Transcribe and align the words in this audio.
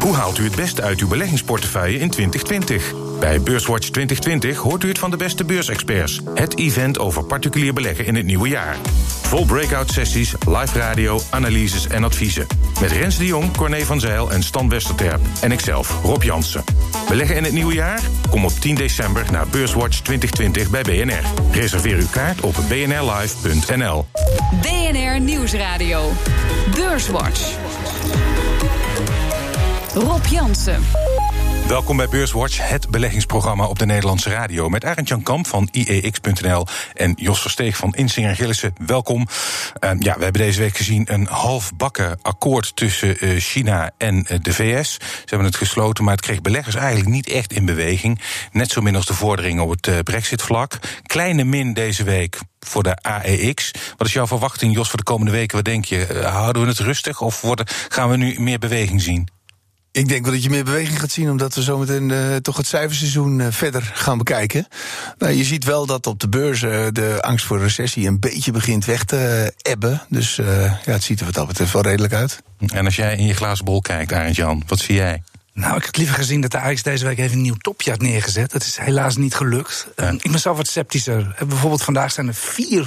Hoe 0.00 0.14
haalt 0.14 0.38
u 0.38 0.44
het 0.44 0.56
beste 0.56 0.82
uit 0.82 1.00
uw 1.00 1.08
beleggingsportefeuille 1.08 1.98
in 1.98 2.10
2020? 2.10 2.92
Bij 3.18 3.40
Beurswatch 3.40 3.88
2020 3.88 4.56
hoort 4.56 4.84
u 4.84 4.88
het 4.88 4.98
van 4.98 5.10
de 5.10 5.16
beste 5.16 5.44
beursexperts. 5.44 6.20
Het 6.34 6.58
event 6.58 6.98
over 6.98 7.24
particulier 7.24 7.72
beleggen 7.72 8.06
in 8.06 8.14
het 8.14 8.24
nieuwe 8.24 8.48
jaar. 8.48 8.76
Vol 9.22 9.44
breakout 9.44 9.90
sessies, 9.90 10.34
live 10.46 10.78
radio, 10.78 11.20
analyses 11.30 11.86
en 11.86 12.04
adviezen. 12.04 12.46
Met 12.80 12.90
Rens 12.90 13.18
de 13.18 13.26
Jong, 13.26 13.56
Corné 13.56 13.84
van 13.84 14.00
Zijl 14.00 14.30
en 14.30 14.42
Stan 14.42 14.68
Westerterp. 14.68 15.20
En 15.40 15.52
ikzelf, 15.52 16.00
Rob 16.02 16.22
Jansen. 16.22 16.64
Beleggen 17.08 17.36
in 17.36 17.44
het 17.44 17.52
nieuwe 17.52 17.74
jaar? 17.74 18.00
Kom 18.30 18.44
op 18.44 18.52
10 18.52 18.74
december 18.74 19.24
naar 19.32 19.46
Beurswatch 19.48 20.00
2020 20.00 20.70
bij 20.70 20.82
BNR. 20.82 21.22
Reserveer 21.52 21.96
uw 21.96 22.08
kaart 22.10 22.40
op 22.40 22.54
bnrlive.nl. 22.68 24.06
BNR 24.60 25.20
Nieuwsradio. 25.20 26.12
Beurswatch. 26.74 27.69
Rob 29.94 30.24
Jansen. 30.26 30.82
Welkom 31.68 31.96
bij 31.96 32.08
Beurswatch, 32.08 32.68
het 32.68 32.90
beleggingsprogramma 32.90 33.66
op 33.66 33.78
de 33.78 33.86
Nederlandse 33.86 34.30
radio. 34.30 34.68
Met 34.68 34.84
Arend 34.84 35.08
Jan 35.08 35.22
Kamp 35.22 35.46
van 35.46 35.68
IEX.nl 35.72 36.66
en 36.94 37.12
Jos 37.16 37.40
Versteeg 37.40 37.76
van 37.76 37.94
Insinger 37.94 38.34
Gillissen. 38.36 38.74
Welkom. 38.86 39.26
Uh, 39.80 39.90
ja, 39.98 40.16
we 40.16 40.22
hebben 40.22 40.42
deze 40.42 40.60
week 40.60 40.76
gezien 40.76 41.12
een 41.12 41.26
halfbakken 41.26 42.18
akkoord 42.22 42.76
tussen 42.76 43.24
uh, 43.24 43.40
China 43.40 43.90
en 43.96 44.14
uh, 44.16 44.38
de 44.42 44.52
VS. 44.52 44.92
Ze 44.94 45.00
hebben 45.24 45.46
het 45.46 45.56
gesloten, 45.56 46.04
maar 46.04 46.14
het 46.14 46.22
kreeg 46.24 46.40
beleggers 46.40 46.74
eigenlijk 46.74 47.08
niet 47.08 47.28
echt 47.28 47.52
in 47.52 47.64
beweging. 47.64 48.20
Net 48.52 48.70
zo 48.70 48.80
min 48.80 48.96
als 48.96 49.06
de 49.06 49.14
vorderingen 49.14 49.64
op 49.64 49.70
het 49.70 50.04
Brexit-vlak. 50.04 50.78
Kleine 51.02 51.44
min 51.44 51.72
deze 51.72 52.04
week 52.04 52.38
voor 52.60 52.82
de 52.82 52.96
AEX. 52.96 53.70
Wat 53.96 54.06
is 54.06 54.12
jouw 54.12 54.26
verwachting, 54.26 54.74
Jos, 54.74 54.88
voor 54.88 54.98
de 54.98 55.04
komende 55.04 55.32
weken? 55.32 55.56
Wat 55.56 55.64
denk 55.64 55.84
je? 55.84 56.20
houden 56.24 56.62
we 56.62 56.68
het 56.68 56.78
rustig 56.78 57.20
of 57.20 57.40
worden, 57.40 57.66
gaan 57.88 58.10
we 58.10 58.16
nu 58.16 58.40
meer 58.40 58.58
beweging 58.58 59.02
zien? 59.02 59.28
Ik 59.92 60.08
denk 60.08 60.24
wel 60.24 60.32
dat 60.32 60.42
je 60.42 60.50
meer 60.50 60.64
beweging 60.64 61.00
gaat 61.00 61.10
zien, 61.10 61.30
omdat 61.30 61.54
we 61.54 61.62
zometeen 61.62 62.08
uh, 62.08 62.36
toch 62.36 62.56
het 62.56 62.66
cijferseizoen 62.66 63.38
uh, 63.38 63.46
verder 63.50 63.90
gaan 63.94 64.18
bekijken. 64.18 64.66
Nou, 65.18 65.32
je 65.32 65.44
ziet 65.44 65.64
wel 65.64 65.86
dat 65.86 66.06
op 66.06 66.20
de 66.20 66.28
beurs 66.28 66.62
uh, 66.62 66.86
de 66.92 67.18
angst 67.22 67.46
voor 67.46 67.58
recessie 67.58 68.06
een 68.06 68.20
beetje 68.20 68.52
begint 68.52 68.84
weg 68.84 69.04
te 69.04 69.52
ebben. 69.62 70.02
Dus 70.08 70.36
ja, 70.36 70.78
het 70.84 71.02
ziet 71.02 71.18
er 71.18 71.24
wat 71.24 71.34
dat 71.34 71.46
betreft 71.46 71.72
wel 71.72 71.82
redelijk 71.82 72.12
uit. 72.12 72.42
En 72.66 72.84
als 72.84 72.96
jij 72.96 73.16
in 73.16 73.26
je 73.26 73.34
glazen 73.34 73.64
bol 73.64 73.80
kijkt, 73.80 74.12
Arend 74.12 74.36
Jan, 74.36 74.62
wat 74.66 74.78
zie 74.78 74.94
jij? 74.94 75.22
Nou, 75.52 75.76
ik 75.76 75.84
had 75.84 75.96
liever 75.96 76.14
gezien 76.14 76.40
dat 76.40 76.50
de 76.50 76.58
Ajax 76.58 76.82
deze 76.82 77.04
week 77.04 77.18
even 77.18 77.36
een 77.36 77.42
nieuw 77.42 77.54
topje 77.54 77.90
had 77.90 78.00
neergezet. 78.00 78.50
Dat 78.50 78.62
is 78.62 78.76
helaas 78.76 79.16
niet 79.16 79.34
gelukt. 79.34 79.86
Ja. 79.96 80.10
Ik 80.10 80.30
ben 80.30 80.40
zelf 80.40 80.56
wat 80.56 80.68
sceptischer. 80.68 81.34
Bijvoorbeeld 81.48 81.82
vandaag 81.82 82.12
zijn 82.12 82.28
er 82.28 82.34
vier 82.34 82.86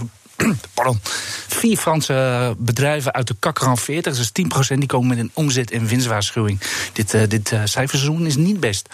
pardon, 0.73 0.99
vier 1.47 1.77
Franse 1.77 2.55
bedrijven 2.57 3.13
uit 3.13 3.27
de 3.27 3.35
kakkeran 3.39 3.77
40, 3.77 4.17
dus 4.17 4.31
10%, 4.73 4.77
die 4.77 4.85
komen 4.85 5.07
met 5.07 5.17
een 5.17 5.31
omzet- 5.33 5.71
en 5.71 5.85
winstwaarschuwing. 5.85 6.59
Dit, 6.93 7.13
uh, 7.13 7.21
dit 7.27 7.51
uh, 7.51 7.61
cijferseizoen 7.63 8.25
is 8.25 8.35
niet 8.35 8.59
best. 8.59 8.89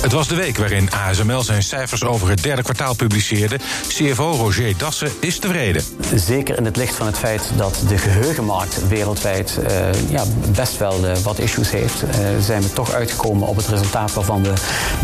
Het 0.00 0.12
was 0.12 0.28
de 0.28 0.34
week 0.34 0.56
waarin 0.56 0.90
ASML 0.90 1.42
zijn 1.42 1.62
cijfers 1.62 2.04
over 2.04 2.28
het 2.28 2.42
derde 2.42 2.62
kwartaal 2.62 2.94
publiceerde. 2.94 3.58
CFO 3.88 4.30
Roger 4.30 4.76
Dassen 4.76 5.10
is 5.20 5.38
tevreden. 5.38 5.82
Zeker 6.14 6.56
in 6.58 6.64
het 6.64 6.76
licht 6.76 6.94
van 6.94 7.06
het 7.06 7.18
feit 7.18 7.50
dat 7.56 7.82
de 7.88 7.98
geheugenmarkt 7.98 8.88
wereldwijd 8.88 9.58
uh, 9.62 10.10
ja, 10.10 10.24
best 10.54 10.78
wel 10.78 11.04
uh, 11.04 11.16
wat 11.16 11.38
issues 11.38 11.70
heeft, 11.70 12.02
uh, 12.02 12.10
zijn 12.40 12.62
we 12.62 12.72
toch 12.72 12.92
uitgekomen 12.92 13.48
op 13.48 13.56
het 13.56 13.66
resultaat 13.66 14.12
waarvan 14.12 14.42
we 14.42 14.52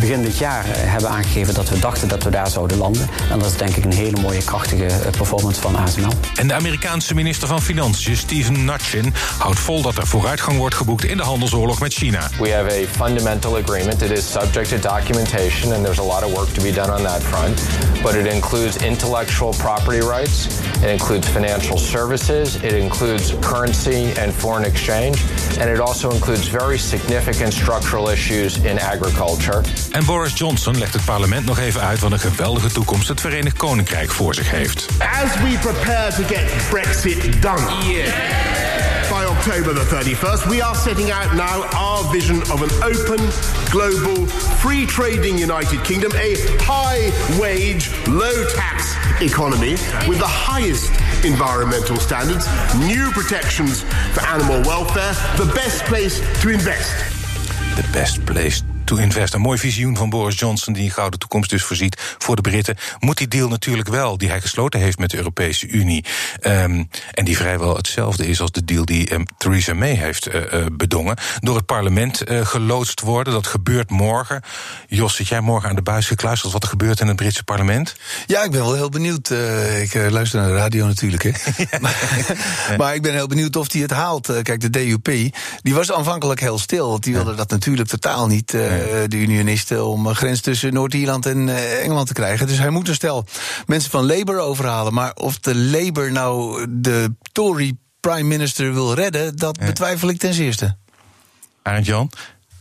begin 0.00 0.22
dit 0.22 0.38
jaar 0.38 0.64
hebben 0.66 1.10
aangegeven 1.10 1.54
dat 1.54 1.68
we 1.68 1.78
dachten 1.78 2.08
dat 2.08 2.22
we 2.22 2.30
daar 2.30 2.50
zouden 2.50 2.76
landen. 2.76 3.08
En 3.30 3.38
dat 3.38 3.50
is 3.50 3.56
denk 3.56 3.76
ik 3.76 3.84
een 3.84 3.92
hele 3.92 4.20
mooie, 4.20 4.44
krachtige 4.44 5.10
performance 5.10 5.60
van 5.60 5.76
ASML. 5.76 6.12
En 6.34 6.48
de 6.48 6.54
Amerikaanse 6.54 7.14
minister 7.14 7.48
van 7.48 7.62
Financiën, 7.62 8.16
Steven 8.16 8.64
Mnuchin, 8.64 9.14
houdt 9.38 9.58
vol 9.58 9.82
dat 9.82 9.96
er 9.96 10.06
vooruitgang 10.06 10.58
wordt 10.58 10.74
geboekt 10.74 11.04
in 11.04 11.16
de 11.16 11.22
handelsoorlog 11.22 11.80
met 11.80 11.94
China. 11.94 12.30
We 12.38 12.52
have 12.52 12.70
a 12.70 13.04
fundamental 13.04 13.56
agreement. 13.56 14.02
It 14.02 14.10
is 14.10 14.32
subject 14.32 14.55
to 14.64 14.78
documentation, 14.78 15.72
and 15.72 15.84
there's 15.84 15.98
a 15.98 16.02
lot 16.02 16.22
of 16.22 16.32
work 16.32 16.48
to 16.54 16.60
be 16.60 16.72
done 16.72 16.90
on 16.90 17.02
that 17.02 17.22
front. 17.22 17.56
But 18.02 18.14
it 18.14 18.26
includes 18.26 18.82
intellectual 18.82 19.52
property 19.52 20.00
rights, 20.00 20.46
it 20.82 20.90
includes 20.90 21.28
financial 21.28 21.78
services, 21.78 22.56
it 22.62 22.72
includes 22.72 23.34
currency 23.40 24.12
and 24.18 24.32
foreign 24.32 24.64
exchange, 24.64 25.22
and 25.60 25.70
it 25.70 25.80
also 25.80 26.10
includes 26.10 26.48
very 26.48 26.78
significant 26.78 27.52
structural 27.52 28.08
issues 28.08 28.56
in 28.56 28.78
agriculture. 28.78 29.62
En 29.90 30.04
Boris 30.04 30.32
Johnson 30.38 30.78
legt 30.78 30.92
het 30.92 31.04
parlement 31.04 31.46
nog 31.46 31.58
even 31.58 31.80
uit 31.80 32.00
wat 32.00 32.12
een 32.12 32.18
geweldige 32.18 32.68
toekomst 32.68 33.08
het 33.08 33.20
Verenigd 33.20 33.56
Koninkrijk 33.56 34.10
voor 34.10 34.34
zich 34.34 34.50
heeft. 34.50 34.86
As 34.98 35.34
we 35.34 35.58
prepare 35.60 36.12
to 36.12 36.22
get 36.22 36.68
Brexit 36.70 37.42
done. 37.42 37.92
Yeah. 37.92 38.65
By 39.10 39.24
October 39.24 39.72
the 39.72 39.82
31st, 39.82 40.50
we 40.50 40.60
are 40.60 40.74
setting 40.74 41.12
out 41.12 41.34
now 41.36 41.68
our 41.76 42.02
vision 42.12 42.42
of 42.50 42.62
an 42.62 42.70
open, 42.82 43.18
global, 43.70 44.26
free 44.58 44.84
trading 44.84 45.38
United 45.38 45.84
Kingdom, 45.84 46.10
a 46.16 46.34
high 46.58 47.12
wage, 47.40 47.88
low 48.08 48.44
tax 48.54 48.96
economy 49.22 49.72
with 50.08 50.18
the 50.18 50.26
highest 50.26 50.90
environmental 51.24 51.96
standards, 51.96 52.46
new 52.78 53.10
protections 53.12 53.82
for 54.12 54.22
animal 54.22 54.60
welfare, 54.62 55.12
the 55.36 55.52
best 55.54 55.84
place 55.84 56.20
to 56.42 56.48
invest. 56.48 56.90
The 57.76 57.88
best 57.92 58.26
place 58.26 58.62
to 58.86 58.96
invest. 58.96 59.34
Een 59.34 59.40
mooi 59.40 59.58
visioen 59.58 59.96
van 59.96 60.10
Boris 60.10 60.38
Johnson, 60.38 60.72
die 60.72 60.84
een 60.84 60.90
gouden 60.90 61.18
toekomst 61.18 61.50
dus 61.50 61.62
voorziet 61.62 62.16
voor 62.18 62.36
de 62.36 62.42
Britten. 62.42 62.76
Moet 62.98 63.18
die 63.18 63.28
deal 63.28 63.48
natuurlijk 63.48 63.88
wel, 63.88 64.18
die 64.18 64.28
hij 64.28 64.40
gesloten 64.40 64.80
heeft 64.80 64.98
met 64.98 65.10
de 65.10 65.16
Europese 65.16 65.66
Unie. 65.66 66.04
Um, 66.42 66.88
en 67.12 67.24
die 67.24 67.36
vrijwel 67.36 67.76
hetzelfde 67.76 68.26
is 68.26 68.40
als 68.40 68.50
de 68.50 68.64
deal 68.64 68.84
die 68.84 69.12
um, 69.12 69.24
Theresa 69.38 69.74
May 69.74 69.94
heeft 69.94 70.34
uh, 70.34 70.34
uh, 70.52 70.66
bedongen. 70.72 71.16
Door 71.40 71.56
het 71.56 71.66
parlement 71.66 72.30
uh, 72.30 72.46
geloodst 72.46 73.00
worden. 73.00 73.32
Dat 73.32 73.46
gebeurt 73.46 73.90
morgen. 73.90 74.42
Jos, 74.86 75.16
zit 75.16 75.28
jij 75.28 75.40
morgen 75.40 75.68
aan 75.68 75.76
de 75.76 75.82
buis 75.82 76.06
gekluisterd 76.06 76.52
wat 76.52 76.62
er 76.62 76.68
gebeurt 76.68 77.00
in 77.00 77.06
het 77.06 77.16
Britse 77.16 77.44
parlement? 77.44 77.96
Ja, 78.26 78.42
ik 78.42 78.50
ben 78.50 78.60
wel 78.60 78.74
heel 78.74 78.88
benieuwd. 78.88 79.30
ik 79.82 79.94
luister 79.94 80.40
naar 80.40 80.48
de 80.48 80.54
radio 80.54 80.86
natuurlijk, 80.86 81.22
hè. 81.22 81.30
maar, 81.80 81.96
maar 82.76 82.94
ik 82.94 83.02
ben 83.02 83.12
heel 83.12 83.26
benieuwd 83.26 83.56
of 83.56 83.72
hij 83.72 83.80
het 83.80 83.90
haalt. 83.90 84.42
kijk, 84.42 84.60
de 84.60 84.70
DUP, 84.70 85.04
die 85.62 85.74
was 85.74 85.92
aanvankelijk 85.92 86.40
heel 86.40 86.58
stil. 86.58 86.90
Want 86.90 87.04
die 87.04 87.14
wilde 87.14 87.34
dat 87.34 87.50
natuurlijk 87.50 87.88
totaal 87.88 88.26
niet 88.26 88.54
de 89.08 89.16
unionisten 89.16 89.86
om 89.86 90.06
een 90.06 90.16
grens 90.16 90.40
tussen 90.40 90.72
Noord-Ierland 90.72 91.26
en 91.26 91.48
Engeland 91.82 92.06
te 92.06 92.12
krijgen. 92.12 92.46
Dus 92.46 92.58
hij 92.58 92.70
moet 92.70 92.88
een 92.88 92.94
stel 92.94 93.26
mensen 93.66 93.90
van 93.90 94.06
Labour 94.06 94.40
overhalen. 94.40 94.94
Maar 94.94 95.12
of 95.14 95.38
de 95.38 95.56
Labour 95.56 96.12
nou 96.12 96.66
de 96.70 97.14
Tory 97.32 97.76
prime 98.00 98.28
minister 98.28 98.74
wil 98.74 98.94
redden, 98.94 99.36
dat 99.36 99.58
betwijfel 99.58 100.08
ik 100.08 100.18
ten 100.18 100.34
zeerste. 100.34 100.76
Arend 101.62 101.86
Jan, 101.86 102.10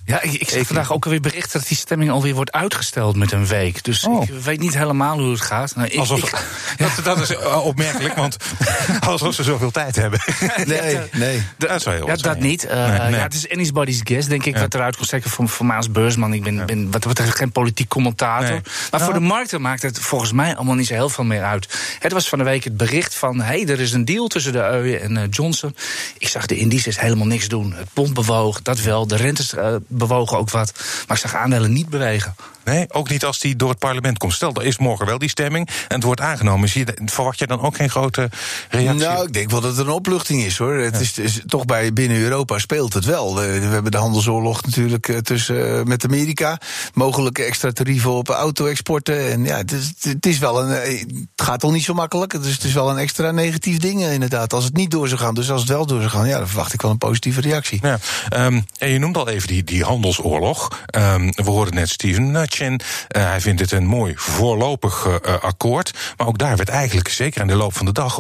ja, 0.05 0.21
ik, 0.21 0.31
ik 0.31 0.49
zag 0.49 0.67
vandaag 0.67 0.91
ook 0.91 1.03
alweer 1.05 1.19
berichten 1.19 1.59
dat 1.59 1.67
die 1.67 1.77
stemming 1.77 2.11
alweer 2.11 2.33
wordt 2.33 2.51
uitgesteld 2.51 3.15
met 3.15 3.31
een 3.31 3.47
week. 3.47 3.83
Dus 3.83 4.05
oh. 4.05 4.23
ik 4.23 4.29
weet 4.43 4.59
niet 4.59 4.77
helemaal 4.77 5.19
hoe 5.19 5.31
het 5.31 5.41
gaat. 5.41 5.75
Nou, 5.75 5.87
ik, 5.87 5.99
alsof, 5.99 6.23
ik, 6.23 6.45
dat, 6.77 7.05
dat, 7.05 7.29
is 7.29 7.37
opmerkelijk, 7.37 8.15
want 8.15 8.37
alsof 9.07 9.33
ze 9.33 9.43
zoveel 9.43 9.71
tijd 9.71 9.95
hebben. 9.95 10.19
Nee, 10.65 10.99
nee. 11.11 11.43
Dat, 11.57 11.69
dat, 11.69 11.83
heel 11.83 12.07
ja, 12.07 12.15
dat 12.15 12.39
niet. 12.39 12.65
Uh, 12.65 12.71
nee, 12.71 12.99
nee. 12.99 13.11
Ja, 13.11 13.17
het 13.17 13.33
is 13.33 13.49
anybody's 13.49 14.01
guess, 14.03 14.27
denk 14.27 14.45
ik, 14.45 14.53
ja. 14.53 14.59
wat 14.59 14.73
eruit 14.73 14.95
komt 14.95 15.09
zeggen 15.09 15.31
van, 15.31 15.49
van 15.49 15.65
Maas 15.65 15.91
Beursman. 15.91 16.33
Ik 16.33 16.43
ben, 16.43 16.55
ja. 16.55 16.65
ben 16.65 16.91
wat 16.91 17.07
betreft 17.07 17.35
geen 17.35 17.51
politiek 17.51 17.87
commentator. 17.87 18.49
Nee. 18.49 18.61
Maar 18.91 19.01
voor 19.01 19.13
de 19.13 19.19
markten 19.19 19.61
maakt 19.61 19.81
het 19.81 19.99
volgens 19.99 20.31
mij 20.31 20.55
allemaal 20.55 20.75
niet 20.75 20.87
zo 20.87 20.93
heel 20.93 21.09
veel 21.09 21.23
meer 21.23 21.43
uit. 21.43 21.77
Het 21.99 22.11
was 22.11 22.29
van 22.29 22.37
de 22.37 22.43
week 22.43 22.63
het 22.63 22.77
bericht 22.77 23.15
van, 23.15 23.39
hé, 23.39 23.45
hey, 23.45 23.67
er 23.67 23.79
is 23.79 23.93
een 23.93 24.05
deal 24.05 24.27
tussen 24.27 24.51
de 24.51 24.59
EU 24.59 24.93
en 24.95 25.11
uh, 25.11 25.23
Johnson. 25.29 25.75
Ik 26.17 26.27
zag 26.27 26.45
de 26.45 26.57
indices 26.57 26.99
helemaal 26.99 27.27
niks 27.27 27.47
doen. 27.47 27.73
Het 27.73 27.87
pond 27.93 28.13
bewoog, 28.13 28.61
dat 28.61 28.81
wel. 28.81 29.07
De 29.07 29.15
rentes 29.15 29.53
uh, 29.53 29.75
bewogen 29.97 30.37
ook 30.37 30.49
wat. 30.49 30.71
Maar 31.07 31.17
ik 31.17 31.23
zag 31.23 31.35
aandelen 31.35 31.73
niet 31.73 31.89
bewegen. 31.89 32.35
Nee, 32.65 32.85
ook 32.93 33.09
niet 33.09 33.25
als 33.25 33.39
die 33.39 33.55
door 33.55 33.69
het 33.69 33.79
parlement 33.79 34.17
komt. 34.17 34.33
Stel, 34.33 34.53
er 34.53 34.65
is 34.65 34.77
morgen 34.77 35.05
wel 35.05 35.17
die 35.17 35.29
stemming 35.29 35.67
en 35.67 35.95
het 35.95 36.03
wordt 36.03 36.21
aangenomen. 36.21 36.69
Zie 36.69 36.85
je, 36.85 36.97
verwacht 37.05 37.39
je 37.39 37.47
dan 37.47 37.61
ook 37.61 37.75
geen 37.75 37.89
grote 37.89 38.29
reactie? 38.69 38.99
Nou, 38.99 39.25
ik 39.27 39.33
denk 39.33 39.51
wel 39.51 39.61
dat 39.61 39.77
het 39.77 39.85
een 39.85 39.93
opluchting 39.93 40.43
is 40.43 40.57
hoor. 40.57 40.73
Het, 40.73 40.99
is, 40.99 41.17
is, 41.17 41.41
toch 41.45 41.65
bij 41.65 41.93
binnen 41.93 42.17
Europa 42.17 42.59
speelt 42.59 42.93
het 42.93 43.05
wel. 43.05 43.35
We 43.35 43.41
hebben 43.41 43.91
de 43.91 43.97
handelsoorlog 43.97 44.63
natuurlijk 44.65 45.19
tussen 45.23 45.87
met 45.87 46.05
Amerika. 46.05 46.59
Mogelijke 46.93 47.43
extra 47.43 47.71
tarieven 47.71 48.11
op 48.11 48.29
auto-exporten. 48.29 49.31
En 49.31 49.43
ja, 49.43 49.57
het 49.57 49.71
is, 49.71 49.93
het 49.99 50.25
is 50.25 50.37
wel 50.37 50.61
een. 50.61 50.69
Het 50.69 51.45
gaat 51.45 51.63
al 51.63 51.71
niet 51.71 51.83
zo 51.83 51.93
makkelijk. 51.93 52.41
Dus 52.41 52.53
het 52.53 52.63
is 52.63 52.73
wel 52.73 52.89
een 52.89 52.97
extra 52.97 53.31
negatief 53.31 53.77
ding 53.77 54.03
inderdaad. 54.03 54.53
Als 54.53 54.63
het 54.63 54.75
niet 54.75 54.91
door 54.91 55.07
zou 55.07 55.19
gaan. 55.19 55.33
Dus 55.33 55.51
als 55.51 55.61
het 55.61 55.69
wel 55.69 55.85
door 55.85 55.99
zou 55.99 56.11
gaan, 56.11 56.27
ja, 56.27 56.37
dan 56.37 56.47
verwacht 56.47 56.73
ik 56.73 56.81
wel 56.81 56.91
een 56.91 56.97
positieve 56.97 57.41
reactie. 57.41 57.79
Ja, 57.81 57.99
um, 58.45 58.65
en 58.77 58.89
je 58.89 58.99
noemt 58.99 59.17
al 59.17 59.29
even 59.29 59.47
die, 59.47 59.63
die 59.63 59.83
handelsoorlog. 59.83 60.85
Um, 60.97 61.31
we 61.35 61.49
hoorden 61.49 61.73
net 61.73 61.89
Steven 61.89 62.31
Nutch 62.31 62.54
Chen. 62.55 62.79
hij 63.07 63.41
vindt 63.41 63.61
het 63.61 63.71
een 63.71 63.85
mooi 63.85 64.13
voorlopig 64.17 65.21
akkoord. 65.41 66.13
Maar 66.17 66.27
ook 66.27 66.37
daar 66.37 66.57
werd 66.57 66.69
eigenlijk, 66.69 67.07
zeker 67.07 67.41
in 67.41 67.47
de 67.47 67.55
loop 67.55 67.73
van 67.75 67.85
de 67.85 67.91
dag, 67.91 68.15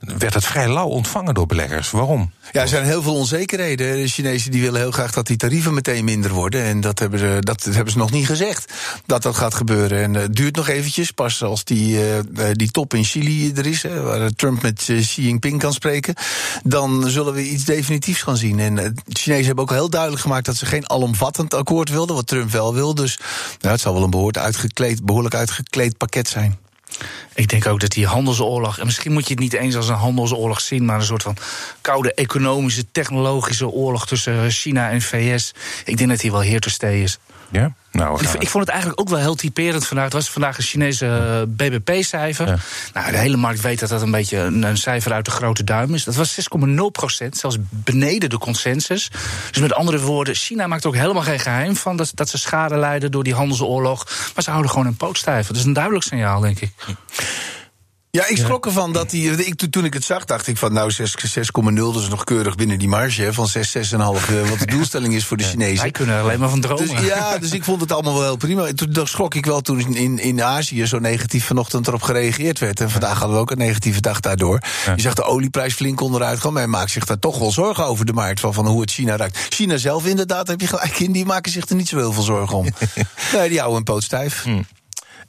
werd 0.00 0.34
het 0.34 0.46
vrij 0.46 0.68
lauw 0.68 0.88
ontvangen 0.88 1.34
door 1.34 1.46
beleggers. 1.46 1.90
Waarom? 1.90 2.32
Ja, 2.52 2.60
er 2.60 2.68
zijn 2.68 2.84
heel 2.84 3.02
veel 3.02 3.14
onzekerheden. 3.14 3.96
De 3.96 4.08
Chinezen 4.08 4.50
die 4.50 4.60
willen 4.60 4.80
heel 4.80 4.90
graag 4.90 5.12
dat 5.12 5.26
die 5.26 5.36
tarieven 5.36 5.74
meteen 5.74 6.04
minder 6.04 6.32
worden. 6.32 6.62
En 6.62 6.80
dat 6.80 6.98
hebben 6.98 7.18
ze, 7.18 7.36
dat 7.40 7.64
hebben 7.64 7.92
ze 7.92 7.98
nog 7.98 8.10
niet 8.10 8.26
gezegd. 8.26 8.72
Dat 9.06 9.22
dat 9.22 9.36
gaat 9.36 9.54
gebeuren. 9.54 10.02
En 10.02 10.14
het 10.14 10.34
duurt 10.34 10.56
nog 10.56 10.68
eventjes. 10.68 11.10
Pas 11.10 11.42
als 11.42 11.64
die, 11.64 11.98
die 12.52 12.70
top 12.70 12.94
in 12.94 13.04
Chili 13.04 13.52
er 13.54 13.66
is, 13.66 13.82
waar 13.82 14.30
Trump 14.30 14.62
met 14.62 14.82
Xi 15.00 15.22
Jinping 15.22 15.58
kan 15.58 15.72
spreken. 15.72 16.14
Dan 16.62 17.10
zullen 17.10 17.32
we 17.32 17.48
iets 17.48 17.64
definitiefs 17.64 18.22
gaan 18.22 18.36
zien. 18.36 18.58
En 18.58 18.74
de 18.74 18.92
Chinezen 19.06 19.46
hebben 19.46 19.64
ook 19.64 19.70
heel 19.70 19.90
duidelijk 19.90 20.22
gemaakt 20.22 20.46
dat 20.46 20.56
ze 20.56 20.66
geen 20.66 20.90
alomvattend 20.90 21.54
akkoord 21.54 21.90
wilden. 21.90 22.16
Wat 22.16 22.26
Trump 22.26 22.50
wel 22.50 22.74
wil. 22.74 22.94
Dus 22.94 23.18
nou, 23.60 23.72
het 23.72 23.80
zal 23.80 23.94
wel 23.94 24.02
een 24.02 24.10
behoorlijk 24.10 24.44
uitgekleed, 24.44 25.04
behoorlijk 25.04 25.34
uitgekleed 25.34 25.96
pakket 25.96 26.28
zijn. 26.28 26.58
Ik 27.40 27.48
denk 27.48 27.66
ook 27.66 27.80
dat 27.80 27.90
die 27.90 28.06
handelsoorlog, 28.06 28.78
en 28.78 28.86
misschien 28.86 29.12
moet 29.12 29.26
je 29.28 29.30
het 29.30 29.42
niet 29.42 29.52
eens 29.52 29.76
als 29.76 29.88
een 29.88 29.94
handelsoorlog 29.94 30.60
zien, 30.60 30.84
maar 30.84 30.96
een 30.96 31.02
soort 31.02 31.22
van 31.22 31.36
koude 31.80 32.14
economische, 32.14 32.84
technologische 32.92 33.68
oorlog 33.68 34.06
tussen 34.06 34.50
China 34.50 34.90
en 34.90 35.02
VS. 35.02 35.54
Ik 35.84 35.96
denk 35.96 36.10
dat 36.10 36.20
die 36.20 36.30
wel 36.30 36.42
hier 36.42 36.60
te 36.60 36.70
stay 36.70 37.02
is. 37.02 37.18
Ja? 37.50 37.72
Nou, 37.92 38.22
ik, 38.22 38.32
ik, 38.32 38.48
vond 38.48 38.64
het 38.64 38.72
eigenlijk 38.72 39.00
ook 39.00 39.08
wel 39.08 39.18
heel 39.18 39.34
typerend 39.34 39.86
vandaag. 39.86 40.04
Het 40.04 40.14
was 40.14 40.30
vandaag 40.30 40.56
een 40.56 40.62
Chinese 40.62 41.06
eh, 41.06 41.42
BBP-cijfer. 41.46 42.46
Nou, 42.94 43.10
de 43.10 43.16
hele 43.16 43.36
markt 43.36 43.60
weet 43.60 43.80
dat 43.80 43.88
dat 43.88 44.02
een 44.02 44.10
beetje 44.10 44.38
een, 44.38 44.62
een 44.62 44.76
cijfer 44.76 45.12
uit 45.12 45.24
de 45.24 45.30
grote 45.30 45.64
duim 45.64 45.94
is. 45.94 46.04
Dat 46.04 46.14
was 46.14 46.40
6,0 46.68 46.74
procent, 46.92 47.36
zelfs 47.36 47.56
beneden 47.70 48.30
de 48.30 48.38
consensus. 48.38 49.10
Dus 49.50 49.60
met 49.60 49.72
andere 49.72 50.00
woorden, 50.00 50.34
China 50.34 50.66
maakt 50.66 50.86
ook 50.86 50.94
helemaal 50.94 51.22
geen 51.22 51.40
geheim 51.40 51.76
van 51.76 51.96
dat, 51.96 52.12
dat 52.14 52.28
ze 52.28 52.38
schade 52.38 52.76
lijden 52.76 53.10
door 53.10 53.24
die 53.24 53.34
handelsoorlog. 53.34 54.04
Maar 54.34 54.44
ze 54.44 54.50
houden 54.50 54.70
gewoon 54.70 54.86
een 54.86 54.96
poot 54.96 55.18
stijf. 55.18 55.46
Dat 55.46 55.56
is 55.56 55.64
een 55.64 55.72
duidelijk 55.72 56.04
signaal, 56.04 56.40
denk 56.40 56.60
ik. 56.60 56.72
Ja, 58.12 58.26
ik 58.26 58.36
schrok 58.36 58.66
ervan 58.66 58.92
dat 58.92 59.10
die. 59.10 59.46
Ik, 59.46 59.70
toen 59.70 59.84
ik 59.84 59.94
het 59.94 60.04
zag, 60.04 60.24
dacht 60.24 60.46
ik 60.46 60.56
van 60.56 60.72
nou 60.72 60.92
6,0, 60.92 61.74
dat 61.74 61.96
is 61.96 62.08
nog 62.08 62.24
keurig 62.24 62.54
binnen 62.54 62.78
die 62.78 62.88
marge 62.88 63.32
van 63.32 63.48
6, 63.48 63.76
6,5, 63.76 63.80
uh, 63.80 63.98
wat 64.48 64.58
de 64.58 64.66
doelstelling 64.76 65.14
is 65.14 65.26
voor 65.26 65.36
de 65.36 65.44
Chinezen. 65.44 65.82
Wij 65.82 65.90
kunnen 65.90 66.14
er 66.14 66.22
alleen 66.22 66.40
maar 66.40 66.48
van 66.48 66.60
dromen. 66.60 66.86
Dus, 66.86 67.06
ja, 67.06 67.38
dus 67.38 67.52
ik 67.52 67.64
vond 67.64 67.80
het 67.80 67.92
allemaal 67.92 68.14
wel 68.14 68.22
heel 68.22 68.36
prima. 68.36 68.72
Toen 68.72 69.06
schrok 69.06 69.34
ik 69.34 69.46
wel 69.46 69.60
toen 69.60 69.96
in, 69.96 70.18
in 70.18 70.42
Azië 70.42 70.86
zo 70.86 70.98
negatief 70.98 71.44
vanochtend 71.44 71.86
erop 71.86 72.02
gereageerd 72.02 72.58
werd. 72.58 72.80
En 72.80 72.90
vandaag 72.90 73.18
hadden 73.18 73.36
we 73.36 73.42
ook 73.42 73.50
een 73.50 73.58
negatieve 73.58 74.00
dag 74.00 74.20
daardoor. 74.20 74.60
Je 74.96 75.02
zag 75.02 75.14
de 75.14 75.24
olieprijs 75.24 75.74
flink 75.74 76.00
onderuit 76.00 76.40
gaan. 76.40 76.52
Men 76.52 76.70
maakt 76.70 76.90
zich 76.90 77.04
daar 77.04 77.18
toch 77.18 77.38
wel 77.38 77.50
zorgen 77.50 77.84
over 77.84 78.04
de 78.04 78.12
markt 78.12 78.40
van, 78.40 78.54
van 78.54 78.66
hoe 78.66 78.80
het 78.80 78.90
China 78.90 79.16
raakt. 79.16 79.38
China 79.48 79.76
zelf 79.76 80.06
inderdaad, 80.06 80.48
heb 80.48 80.60
je 80.60 80.66
gelijk 80.66 80.98
in, 80.98 81.12
die 81.12 81.24
maken 81.24 81.52
zich 81.52 81.68
er 81.68 81.76
niet 81.76 81.88
zo 81.88 81.96
heel 81.96 82.12
veel 82.12 82.22
zorgen 82.22 82.56
om. 82.56 82.64
nee, 83.32 83.48
die 83.48 83.58
houden 83.58 83.78
een 83.78 83.84
poot 83.84 84.02
stijf. 84.02 84.42
Hm. 84.42 84.62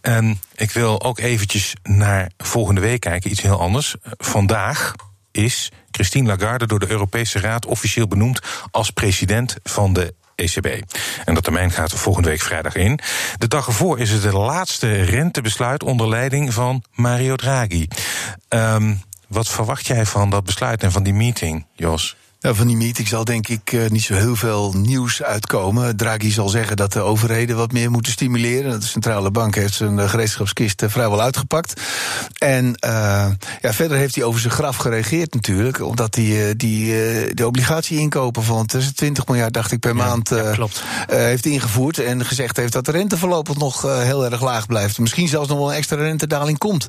En 0.01 0.42
ik 0.56 0.71
wil 0.71 1.03
ook 1.03 1.19
eventjes 1.19 1.74
naar 1.83 2.31
volgende 2.38 2.81
week 2.81 3.00
kijken, 3.00 3.31
iets 3.31 3.42
heel 3.42 3.59
anders. 3.59 3.95
Vandaag 4.18 4.94
is 5.31 5.71
Christine 5.92 6.27
Lagarde 6.27 6.68
door 6.68 6.80
de 6.80 6.89
Europese 6.89 7.39
Raad 7.39 7.65
officieel 7.65 8.07
benoemd 8.07 8.39
als 8.71 8.89
president 8.89 9.56
van 9.63 9.94
de 9.94 10.13
ECB. 10.36 10.81
En 11.25 11.33
dat 11.33 11.44
termijn 11.44 11.71
gaat 11.71 11.94
volgende 11.94 12.30
week 12.30 12.42
vrijdag 12.42 12.75
in. 12.75 13.00
De 13.38 13.48
dag 13.48 13.68
ervoor 13.68 14.00
is 14.00 14.09
het 14.09 14.21
de 14.21 14.38
laatste 14.38 15.03
rentebesluit 15.03 15.83
onder 15.83 16.07
leiding 16.09 16.53
van 16.53 16.83
Mario 16.94 17.36
Draghi. 17.36 17.88
Um, 18.50 19.01
wat 19.27 19.50
verwacht 19.50 19.88
jij 19.88 20.06
van 20.06 20.30
dat 20.30 20.44
besluit 20.44 20.83
en 20.83 20.92
van 20.92 21.03
die 21.03 21.13
meeting, 21.13 21.65
Jos? 21.75 22.15
Van 22.43 22.67
die 22.67 22.77
meeting 22.77 23.07
zal 23.07 23.23
denk 23.23 23.47
ik 23.47 23.71
uh, 23.71 23.89
niet 23.89 24.03
zo 24.03 24.13
heel 24.13 24.35
veel 24.35 24.73
nieuws 24.77 25.23
uitkomen. 25.23 25.95
Draghi 25.95 26.31
zal 26.31 26.49
zeggen 26.49 26.77
dat 26.77 26.93
de 26.93 26.99
overheden 26.99 27.55
wat 27.55 27.71
meer 27.71 27.91
moeten 27.91 28.11
stimuleren. 28.11 28.79
De 28.79 28.85
centrale 28.85 29.31
bank 29.31 29.55
heeft 29.55 29.73
zijn 29.73 29.97
uh, 29.97 30.09
gereedschapskist 30.09 30.81
uh, 30.81 30.89
vrijwel 30.89 31.21
uitgepakt. 31.21 31.81
En 32.38 32.75
ja, 33.61 33.73
verder 33.73 33.97
heeft 33.97 34.15
hij 34.15 34.23
over 34.23 34.39
zijn 34.39 34.53
graf 34.53 34.75
gereageerd 34.75 35.33
natuurlijk. 35.33 35.81
Omdat 35.81 36.15
hij 36.15 36.55
die, 36.55 36.93
de 37.33 37.47
obligatie 37.47 37.99
inkopen 37.99 38.43
van 38.43 38.65
20 38.95 39.27
miljard, 39.27 39.53
dacht 39.53 39.71
ik, 39.71 39.79
per 39.79 39.95
ja, 39.95 40.03
maand 40.03 40.29
ja, 40.29 40.67
heeft 41.07 41.45
ingevoerd. 41.45 41.99
En 41.99 42.25
gezegd 42.25 42.57
heeft 42.57 42.73
dat 42.73 42.85
de 42.85 42.91
rente 42.91 43.17
voorlopig 43.17 43.57
nog 43.57 43.81
heel 43.81 44.25
erg 44.25 44.41
laag 44.41 44.65
blijft. 44.65 44.99
Misschien 44.99 45.27
zelfs 45.27 45.49
nog 45.49 45.57
wel 45.57 45.71
een 45.71 45.77
extra 45.77 45.97
rentedaling 45.97 46.57
komt. 46.57 46.88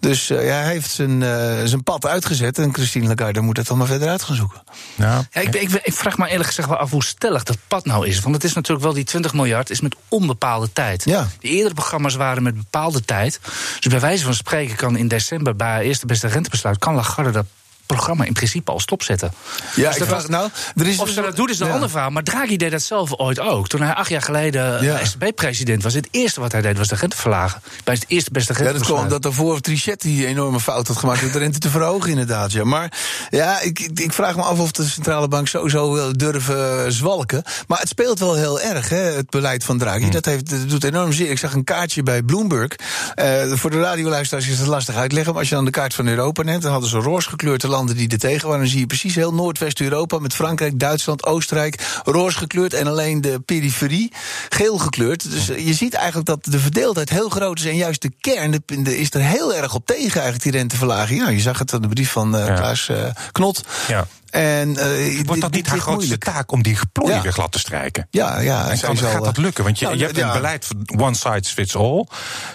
Dus 0.00 0.28
ja, 0.28 0.36
hij 0.36 0.72
heeft 0.72 0.90
zijn, 0.90 1.22
zijn 1.68 1.82
pad 1.82 2.06
uitgezet. 2.06 2.58
En 2.58 2.74
Christine 2.74 3.06
Lagarde 3.06 3.40
moet 3.40 3.56
het 3.56 3.66
dan 3.66 3.78
maar 3.78 3.86
verder 3.86 4.08
uit 4.08 4.22
gaan 4.22 4.36
zoeken. 4.36 4.62
Ja, 4.94 5.26
ik, 5.32 5.54
ik, 5.54 5.70
ik, 5.82 5.92
vraag 5.92 6.18
me 6.18 6.28
eerlijk 6.28 6.48
gezegd 6.48 6.68
wel 6.68 6.76
af 6.76 6.90
hoe 6.90 7.04
stellig 7.04 7.42
dat 7.42 7.56
pad 7.68 7.84
nou 7.84 8.06
is. 8.06 8.20
Want 8.20 8.34
het 8.34 8.44
is 8.44 8.52
natuurlijk 8.52 8.84
wel 8.84 8.94
die 8.94 9.04
20 9.04 9.32
miljard 9.32 9.70
is 9.70 9.80
met 9.80 9.96
onbepaalde 10.08 10.72
tijd. 10.72 11.04
Ja. 11.04 11.28
De 11.40 11.48
eerdere 11.48 11.74
programma's 11.74 12.14
waren 12.14 12.42
met 12.42 12.56
bepaalde 12.56 13.04
tijd. 13.04 13.40
Dus 13.80 13.92
bij 13.92 14.00
wijze 14.00 14.24
van 14.24 14.34
spreken 14.34 14.76
kan 14.76 14.96
in 14.96 15.08
december 15.08 15.56
bij 15.56 15.82
eerste 15.82 16.06
beste 16.06 16.26
rentebesluit... 16.26 16.78
kan 16.78 16.94
Lagarde 16.94 17.30
dat 17.30 17.46
programma 17.88 18.24
in 18.24 18.32
principe 18.32 18.70
al 18.70 18.80
stopzetten. 18.80 19.32
Ja, 19.74 19.88
dus 19.88 19.98
ik 19.98 20.08
vraag, 20.08 20.28
nou, 20.28 20.50
er 20.76 20.86
is 20.86 20.98
of 20.98 21.08
ze 21.08 21.20
dat 21.20 21.36
doet 21.36 21.50
is 21.50 21.60
een 21.60 21.66
ja. 21.66 21.72
andere 21.72 21.90
vraag. 21.90 22.10
Maar 22.10 22.22
Draghi 22.22 22.56
deed 22.56 22.70
dat 22.70 22.82
zelf 22.82 23.12
ooit 23.16 23.40
ook. 23.40 23.68
Toen 23.68 23.82
hij 23.82 23.94
acht 23.94 24.08
jaar 24.08 24.22
geleden 24.22 24.82
ja. 24.84 25.04
SCB-president 25.04 25.82
was, 25.82 25.94
het 25.94 26.08
eerste 26.10 26.40
wat 26.40 26.52
hij 26.52 26.60
deed 26.60 26.78
was 26.78 26.88
de 26.88 26.94
rente 26.94 27.16
verlagen. 27.16 27.62
Bij 27.84 27.94
het 27.94 28.04
eerste 28.08 28.30
beste 28.30 28.52
rente. 28.52 28.72
Ja, 28.72 28.78
dat 28.78 28.86
kwam 28.86 29.08
dat 29.08 29.24
ervoor 29.24 29.60
Trichetti 29.60 30.16
die 30.16 30.26
enorme 30.26 30.60
fout 30.60 30.86
had 30.86 30.96
gemaakt 30.96 31.22
om 31.22 31.32
de 31.32 31.38
rente 31.38 31.58
te 31.58 31.70
verhogen, 31.70 32.10
inderdaad. 32.10 32.52
Ja. 32.52 32.64
Maar 32.64 32.92
ja, 33.30 33.60
ik, 33.60 33.90
ik 33.94 34.12
vraag 34.12 34.36
me 34.36 34.42
af 34.42 34.58
of 34.58 34.72
de 34.72 34.84
centrale 34.84 35.28
bank 35.28 35.48
sowieso 35.48 35.92
wil 35.92 36.16
durven 36.16 36.92
zwalken. 36.92 37.42
Maar 37.66 37.78
het 37.78 37.88
speelt 37.88 38.18
wel 38.18 38.34
heel 38.34 38.60
erg, 38.60 38.88
hè, 38.88 38.96
het 38.96 39.30
beleid 39.30 39.64
van 39.64 39.78
Draghi. 39.78 40.02
Hmm. 40.02 40.10
Dat, 40.10 40.24
heeft, 40.24 40.50
dat 40.50 40.68
doet 40.68 40.84
enorm 40.84 41.12
zeer. 41.12 41.30
Ik 41.30 41.38
zag 41.38 41.52
een 41.52 41.64
kaartje 41.64 42.02
bij 42.02 42.22
Bloomberg. 42.22 42.76
Uh, 43.16 43.52
voor 43.52 43.70
de 43.70 43.80
radioluisteraars 43.80 44.48
is 44.48 44.58
het 44.58 44.66
lastig 44.66 44.94
uitleggen. 44.94 45.32
Maar 45.32 45.40
als 45.40 45.48
je 45.48 45.54
dan 45.54 45.64
de 45.64 45.70
kaart 45.70 45.94
van 45.94 46.06
Europa 46.06 46.42
neemt, 46.42 46.62
dan 46.62 46.72
hadden 46.72 46.90
ze 46.90 46.98
roze 46.98 47.28
gekleurde 47.28 47.68
landen 47.78 47.96
die 47.96 48.08
er 48.08 48.18
tegen 48.18 48.46
waren. 48.46 48.62
Dan 48.62 48.70
zie 48.70 48.80
je 48.80 48.86
precies 48.86 49.14
heel 49.14 49.34
Noordwest-Europa 49.34 50.18
met 50.18 50.34
Frankrijk, 50.34 50.78
Duitsland, 50.78 51.26
Oostenrijk 51.26 52.00
roze 52.04 52.38
gekleurd 52.38 52.74
en 52.74 52.86
alleen 52.86 53.20
de 53.20 53.40
periferie 53.40 54.12
geel 54.48 54.78
gekleurd. 54.78 55.30
Dus 55.30 55.46
je 55.46 55.74
ziet 55.74 55.94
eigenlijk 55.94 56.26
dat 56.26 56.44
de 56.44 56.58
verdeeldheid 56.58 57.10
heel 57.10 57.28
groot 57.28 57.58
is 57.58 57.64
en 57.64 57.76
juist 57.76 58.02
de 58.02 58.12
kern 58.20 58.62
de, 58.66 58.98
is 58.98 59.14
er 59.14 59.20
heel 59.20 59.54
erg 59.54 59.74
op 59.74 59.86
tegen 59.86 60.20
eigenlijk 60.20 60.42
die 60.42 60.52
renteverlaging. 60.52 61.20
Nou, 61.20 61.32
je 61.32 61.40
zag 61.40 61.58
het 61.58 61.72
aan 61.72 61.82
de 61.82 61.88
brief 61.88 62.10
van 62.10 62.34
uh, 62.34 62.46
ja. 62.46 62.54
Klaas 62.54 62.88
uh, 62.88 63.04
Knot. 63.32 63.64
Ja. 63.88 64.06
En, 64.30 64.68
uh, 64.70 65.22
Wordt 65.24 65.40
dat 65.40 65.52
niet 65.52 65.66
haar 65.66 65.78
grootste 65.78 66.18
taak 66.18 66.52
om 66.52 66.62
die 66.62 66.78
plooien 66.92 67.14
ja. 67.14 67.22
weer 67.22 67.32
glad 67.32 67.52
te 67.52 67.58
strijken? 67.58 68.06
Ja, 68.10 68.40
ja. 68.40 68.70
En 68.70 68.80
kan, 68.80 68.96
gaat 68.96 69.24
dat 69.24 69.36
lukken? 69.36 69.64
Want 69.64 69.78
je, 69.78 69.84
nou, 69.84 69.98
je 69.98 70.04
hebt 70.04 70.16
ja. 70.16 70.26
een 70.26 70.32
beleid 70.32 70.64
van 70.64 71.00
one 71.00 71.14
size 71.14 71.54
fits 71.54 71.76
all. 71.76 72.06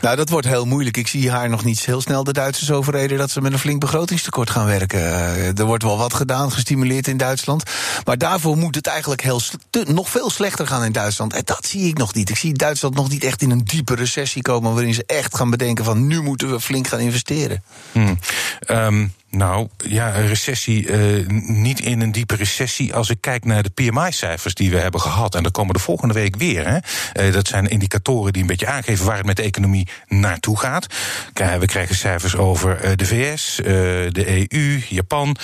Nou, 0.01 0.15
dat 0.15 0.29
wordt 0.29 0.47
heel 0.47 0.65
moeilijk. 0.65 0.97
Ik 0.97 1.07
zie 1.07 1.31
haar 1.31 1.49
nog 1.49 1.63
niet 1.63 1.85
heel 1.85 2.01
snel 2.01 2.23
de 2.23 2.33
Duitsers 2.33 2.71
overreden 2.71 3.17
dat 3.17 3.31
ze 3.31 3.41
met 3.41 3.53
een 3.53 3.59
flink 3.59 3.79
begrotingstekort 3.79 4.49
gaan 4.49 4.65
werken. 4.65 4.99
Uh, 4.99 5.59
er 5.59 5.65
wordt 5.65 5.83
wel 5.83 5.97
wat 5.97 6.13
gedaan, 6.13 6.51
gestimuleerd 6.51 7.07
in 7.07 7.17
Duitsland. 7.17 7.63
Maar 8.05 8.17
daarvoor 8.17 8.57
moet 8.57 8.75
het 8.75 8.87
eigenlijk 8.87 9.21
heel 9.21 9.41
nog 9.87 10.09
veel 10.09 10.29
slechter 10.29 10.67
gaan 10.67 10.83
in 10.83 10.91
Duitsland. 10.91 11.33
En 11.33 11.41
dat 11.45 11.65
zie 11.65 11.87
ik 11.87 11.97
nog 11.97 12.13
niet. 12.13 12.29
Ik 12.29 12.37
zie 12.37 12.53
Duitsland 12.53 12.95
nog 12.95 13.09
niet 13.09 13.23
echt 13.23 13.41
in 13.41 13.51
een 13.51 13.63
diepe 13.63 13.95
recessie 13.95 14.41
komen 14.41 14.73
waarin 14.73 14.93
ze 14.93 15.03
echt 15.05 15.37
gaan 15.37 15.49
bedenken 15.49 15.85
van 15.85 16.07
nu 16.07 16.21
moeten 16.21 16.51
we 16.51 16.59
flink 16.59 16.87
gaan 16.87 16.99
investeren. 16.99 17.63
Hmm. 17.91 18.19
Um, 18.67 19.13
nou 19.35 19.67
ja, 19.77 20.15
een 20.15 20.27
recessie, 20.27 20.87
uh, 20.87 21.27
niet 21.47 21.79
in 21.79 22.01
een 22.01 22.11
diepe 22.11 22.35
recessie. 22.35 22.93
Als 22.93 23.09
ik 23.09 23.17
kijk 23.19 23.45
naar 23.45 23.63
de 23.63 23.69
PMI-cijfers 23.69 24.53
die 24.53 24.71
we 24.71 24.77
hebben 24.77 25.01
gehad, 25.01 25.35
en 25.35 25.43
dat 25.43 25.51
komen 25.51 25.73
de 25.73 25.79
volgende 25.79 26.13
week 26.13 26.35
weer. 26.35 26.67
Hè, 26.67 26.77
uh, 27.27 27.33
dat 27.33 27.47
zijn 27.47 27.67
indicatoren 27.67 28.33
die 28.33 28.41
een 28.41 28.47
beetje 28.47 28.67
aangeven 28.67 29.05
waar 29.05 29.17
het 29.17 29.25
met 29.25 29.35
de 29.35 29.43
economie 29.43 29.87
naartoe 30.07 30.59
gaat. 30.59 30.87
We 31.59 31.65
krijgen 31.65 31.95
cijfers 31.95 32.35
over 32.35 32.85
uh, 32.85 32.91
de 32.95 33.05
VS, 33.05 33.55
de 34.11 34.47
EU, 34.49 34.81
Japan. 34.89 35.37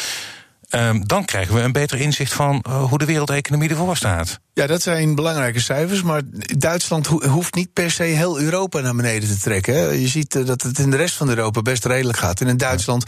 Um, 0.76 1.08
dan 1.08 1.26
krijgen 1.26 1.56
we 1.56 1.62
een 1.62 1.72
beter 1.72 2.00
inzicht 2.00 2.34
van 2.34 2.66
hoe 2.90 2.98
de 2.98 3.06
wereldeconomie 3.06 3.70
ervoor 3.70 3.98
staat. 3.98 4.40
Ja, 4.60 4.68
dat 4.68 4.82
zijn 4.82 5.16
belangrijke 5.16 5.60
cijfers. 5.60 6.02
Maar 6.02 6.22
Duitsland 6.58 7.08
hoeft 7.08 7.56
niet 7.56 7.74
per 7.74 7.92
se 7.92 8.04
heel 8.04 8.40
Europa 8.40 8.80
naar 8.80 8.96
beneden 8.96 9.30
te 9.30 9.40
trekken. 9.40 9.74
Hè. 9.74 9.86
Je 9.86 10.08
ziet 10.08 10.36
eh, 10.36 10.46
dat 10.46 10.62
het 10.62 10.80
in 10.80 10.90
de 10.90 10.98
rest 10.98 11.16
van 11.16 11.30
Europa 11.30 11.62
best 11.62 11.86
redelijk 11.86 12.18
gaat. 12.18 12.42
En 12.42 12.48
in 12.48 12.58
Duitsland 12.58 13.04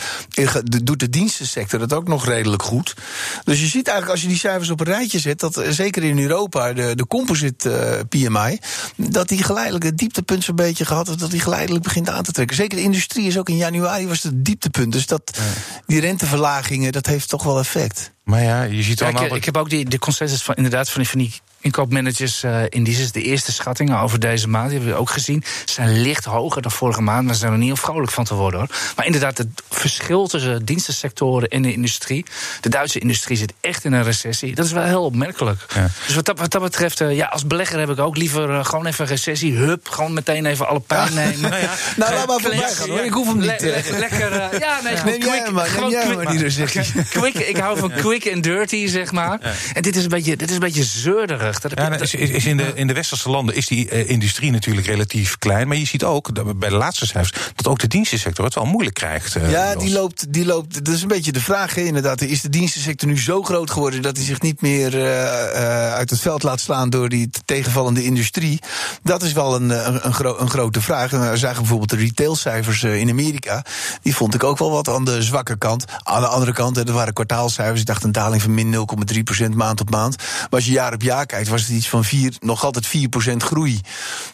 doet 0.84 1.00
de 1.00 1.10
dienstensector 1.10 1.80
dat 1.80 1.94
ook 1.94 2.08
nog 2.08 2.26
redelijk 2.26 2.64
goed. 2.64 2.96
Dus 3.44 3.60
je 3.60 3.66
ziet 3.66 3.88
eigenlijk 3.88 4.10
als 4.10 4.22
je 4.22 4.28
die 4.28 4.38
cijfers 4.38 4.70
op 4.70 4.80
een 4.80 4.86
rijtje 4.86 5.20
zet, 5.20 5.40
dat 5.40 5.58
eh, 5.58 5.70
zeker 5.70 6.04
in 6.04 6.20
Europa 6.20 6.74
de, 6.74 6.96
de 6.96 7.08
composite 7.08 7.72
eh, 7.72 8.00
PMI, 8.10 8.60
dat 8.96 9.28
die 9.28 9.44
geleidelijk 9.44 9.84
het 9.84 9.98
dieptepunt 9.98 10.44
zo'n 10.44 10.56
beetje 10.56 10.86
gehad 10.86 11.08
heeft, 11.08 11.20
dat 11.20 11.32
die 11.32 11.40
geleidelijk 11.40 11.84
begint 11.84 12.10
aan 12.10 12.24
te 12.24 12.32
trekken. 12.32 12.56
Zeker 12.56 12.78
de 12.78 12.84
industrie 12.84 13.28
is 13.28 13.38
ook 13.38 13.50
in 13.50 13.58
januari 13.58 14.08
was 14.08 14.24
het 14.24 14.46
dieptepunt. 14.46 14.92
Dus 14.92 15.06
dat, 15.06 15.38
die 15.86 16.00
renteverlagingen, 16.00 16.92
dat 16.92 17.06
heeft 17.06 17.30
toch 17.30 17.44
wel 17.44 17.51
effect. 17.60 18.14
Maar 18.24 18.44
ja, 18.44 18.64
je 18.64 18.84
ziet. 18.84 19.00
Ja, 19.00 19.20
ik, 19.20 19.46
heb 19.46 19.58
ook 19.58 19.70
die, 19.70 19.86
de 19.86 20.00
consensus 20.00 20.44
van 20.44 20.56
inderdaad 20.56 20.90
van, 20.90 21.06
van 21.06 21.20
die 21.20 21.34
Inkoopmanagers 21.62 22.44
uh, 22.44 22.62
indices, 22.70 23.12
de 23.12 23.22
eerste 23.22 23.52
schattingen 23.52 24.00
over 24.00 24.20
deze 24.20 24.48
maand, 24.48 24.70
die 24.70 24.78
hebben 24.78 24.96
we 24.96 25.02
ook 25.02 25.10
gezien, 25.10 25.44
zijn 25.66 26.02
licht 26.02 26.26
hoger 26.26 26.62
dan 26.62 26.72
vorige 26.72 27.02
maand, 27.02 27.26
maar 27.26 27.34
ze 27.34 27.40
zijn 27.40 27.52
er 27.52 27.58
niet 27.58 27.80
vrolijk 27.80 28.12
van 28.12 28.24
te 28.24 28.36
worden 28.36 28.60
hoor. 28.60 28.70
Maar 28.96 29.06
inderdaad, 29.06 29.38
het 29.38 29.48
verschil 29.70 30.28
tussen 30.28 30.66
dienstensectoren 30.66 31.50
en 31.50 31.62
de 31.62 31.74
industrie. 31.74 32.26
De 32.62 32.70
Duitse 32.70 33.00
industrie 33.00 33.38
zit 33.38 33.54
echt 33.60 33.86
in 33.86 33.94
een 33.94 34.04
recessie. 34.04 34.56
Dat 34.56 34.66
is 34.66 34.72
wel 34.72 34.84
heel 34.84 35.04
opmerkelijk. 35.04 35.66
Ja. 35.76 35.90
Dus 36.06 36.16
wat 36.16 36.26
dat, 36.26 36.40
wat 36.40 36.52
dat 36.52 36.62
betreft, 36.62 37.02
uh, 37.02 37.16
ja, 37.16 37.26
als 37.26 37.48
belegger 37.48 37.80
heb 37.80 37.90
ik 37.90 38.00
ook 38.00 38.18
liever 38.18 38.50
uh, 38.50 38.66
gewoon 38.66 38.86
even 38.86 39.04
een 39.04 39.10
recessie. 39.10 39.56
Hup, 39.56 39.90
gewoon 39.90 40.14
meteen 40.14 40.46
even 40.46 40.68
alle 40.68 40.80
pijn 40.80 41.14
ja. 41.14 41.20
nemen. 41.20 41.42
nou, 41.50 41.62
ja. 41.62 41.74
nou 41.96 42.14
laat 42.14 42.28
maar 42.28 42.40
voorbij 42.40 42.70
gaan 42.70 42.90
hoor. 42.90 43.00
Ik 43.00 43.12
hoef 43.12 43.28
hem 43.28 43.38
niet. 43.38 43.62
Le 43.62 43.82
le 43.92 44.00
lekker, 44.00 44.60
ja, 44.60 44.80
nee, 44.84 44.94
neem 44.94 45.20
quick, 45.20 45.24
jij 45.24 45.52
maar, 45.52 45.70
neem 45.80 45.90
jij 45.90 46.16
maar 46.16 46.28
die 46.28 46.40
recessie. 46.40 47.04
Quick, 47.10 47.34
ik 47.34 47.58
hou 47.58 47.78
van 47.78 47.92
quick 47.92 48.32
and 48.34 48.44
dirty, 48.44 48.88
zeg 48.88 49.12
maar. 49.12 49.40
En 49.74 49.82
dit 49.82 49.96
is 49.96 50.04
een 50.04 50.10
beetje, 50.10 50.36
dit 50.36 50.50
is 50.50 50.54
een 50.54 50.62
beetje 50.62 50.84
zeurderig. 50.84 51.51
Dat 51.60 51.72
ja, 51.76 52.00
is, 52.00 52.14
is 52.14 52.46
in, 52.46 52.58
de, 52.58 52.72
in 52.76 52.88
de 52.88 52.94
westerse 52.94 53.30
landen 53.30 53.56
is 53.56 53.68
die 53.68 53.92
uh, 53.92 54.10
industrie 54.10 54.52
natuurlijk 54.52 54.88
relatief 54.88 55.38
klein. 55.38 55.68
Maar 55.68 55.78
je 55.78 55.86
ziet 55.86 56.04
ook 56.04 56.36
dat 56.36 56.60
bij 56.60 56.70
de 56.70 56.76
laatste 56.76 57.06
cijfers 57.06 57.52
dat 57.56 57.68
ook 57.68 57.80
de 57.80 57.88
dienstensector 57.88 58.46
het 58.46 58.56
wel 58.56 58.66
moeilijk 58.66 58.96
krijgt. 58.96 59.36
Uh, 59.36 59.52
ja, 59.52 59.76
die 59.76 59.92
loopt, 59.92 60.34
die 60.34 60.46
loopt. 60.46 60.86
Dat 60.86 60.94
is 60.94 61.02
een 61.02 61.08
beetje 61.08 61.32
de 61.32 61.42
vraag, 61.42 61.76
hè, 61.76 61.82
inderdaad. 61.82 62.22
Is 62.22 62.42
de 62.42 62.50
dienstensector 62.50 63.10
nu 63.10 63.20
zo 63.20 63.44
groot 63.44 63.72
geworden 63.72 64.02
dat 64.02 64.18
hij 64.18 64.26
zich 64.26 64.42
niet 64.42 64.62
meer 64.62 64.96
uh, 64.96 65.94
uit 65.94 66.10
het 66.10 66.20
veld 66.20 66.44
laat 66.44 66.60
slaan 66.60 66.90
door 66.90 67.10
die 67.10 67.30
tegenvallende 67.46 68.04
industrie? 68.04 68.60
Dat 69.04 69.24
is 69.24 69.34
wel 69.34 69.56
een, 69.56 69.70
een, 69.70 70.06
een, 70.06 70.14
gro 70.14 70.38
een 70.38 70.50
grote 70.50 70.82
vraag. 70.82 71.14
En 71.14 71.32
we 71.32 71.38
zagen 71.38 71.60
bijvoorbeeld 71.60 71.90
de 71.90 71.96
retailcijfers 71.96 72.84
in 72.84 73.10
Amerika. 73.10 73.66
Die 74.02 74.16
vond 74.16 74.34
ik 74.34 74.44
ook 74.44 74.58
wel 74.58 74.72
wat 74.72 74.90
aan 74.90 75.06
de 75.06 75.24
zwakke 75.24 75.58
kant. 75.58 75.86
Aan 76.04 76.22
de 76.22 76.28
andere 76.28 76.54
kant, 76.54 76.78
er 76.78 76.94
waren 76.94 77.14
kwartaalcijfers. 77.14 77.80
Ik 77.80 77.86
dacht 77.86 78.04
een 78.04 78.12
daling 78.12 78.42
van 78.42 78.54
min 78.54 78.88
0,3% 79.44 79.56
maand 79.56 79.82
op 79.82 79.90
maand. 79.90 80.18
Maar 80.18 80.50
als 80.50 80.66
je 80.66 80.72
jaar 80.72 80.94
op 80.94 81.02
jaar 81.02 81.26
kijkt, 81.26 81.41
was 81.48 81.62
het 81.62 81.70
iets 81.70 81.90
van 81.90 82.04
4, 82.04 82.34
nog 82.40 82.64
altijd 82.64 82.88
4% 82.88 83.38
groei. 83.38 83.82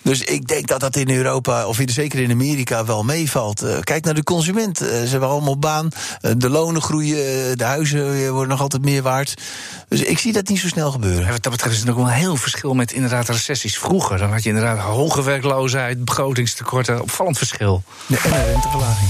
Dus 0.01 0.21
ik 0.21 0.47
denk 0.47 0.67
dat 0.67 0.79
dat 0.79 0.95
in 0.95 1.09
Europa, 1.09 1.65
of 1.67 1.79
zeker 1.85 2.19
in 2.19 2.31
Amerika, 2.31 2.85
wel 2.85 3.03
meevalt. 3.03 3.63
Uh, 3.63 3.79
kijk 3.79 4.05
naar 4.05 4.13
de 4.13 4.23
consument. 4.23 4.81
Uh, 4.81 4.87
ze 4.87 5.07
hebben 5.07 5.29
allemaal 5.29 5.59
baan. 5.59 5.89
Uh, 6.21 6.31
de 6.37 6.49
lonen 6.49 6.81
groeien. 6.81 7.57
de 7.57 7.63
huizen 7.63 8.31
worden 8.31 8.49
nog 8.49 8.61
altijd 8.61 8.85
meer 8.85 9.01
waard. 9.01 9.41
Dus 9.87 10.01
ik 10.01 10.19
zie 10.19 10.33
dat 10.33 10.47
niet 10.47 10.59
zo 10.59 10.67
snel 10.67 10.91
gebeuren. 10.91 11.25
Ja, 11.25 11.31
wat 11.31 11.43
dat 11.43 11.51
betreft 11.51 11.75
is 11.75 11.81
het 11.81 11.89
ook 11.89 11.95
wel 11.95 12.05
een 12.05 12.11
heel 12.11 12.35
verschil 12.35 12.73
met 12.73 12.91
inderdaad 12.91 13.29
recessies 13.29 13.77
vroeger. 13.77 14.17
Dan 14.17 14.31
had 14.31 14.43
je 14.43 14.49
inderdaad 14.49 14.77
hoge 14.77 15.23
werkloosheid, 15.23 16.05
begrotingstekorten. 16.05 17.01
Opvallend 17.01 17.37
verschil. 17.37 17.83
Ja, 18.05 18.17
en 18.23 18.33
een 18.33 18.45
renteverlaging. 18.45 19.09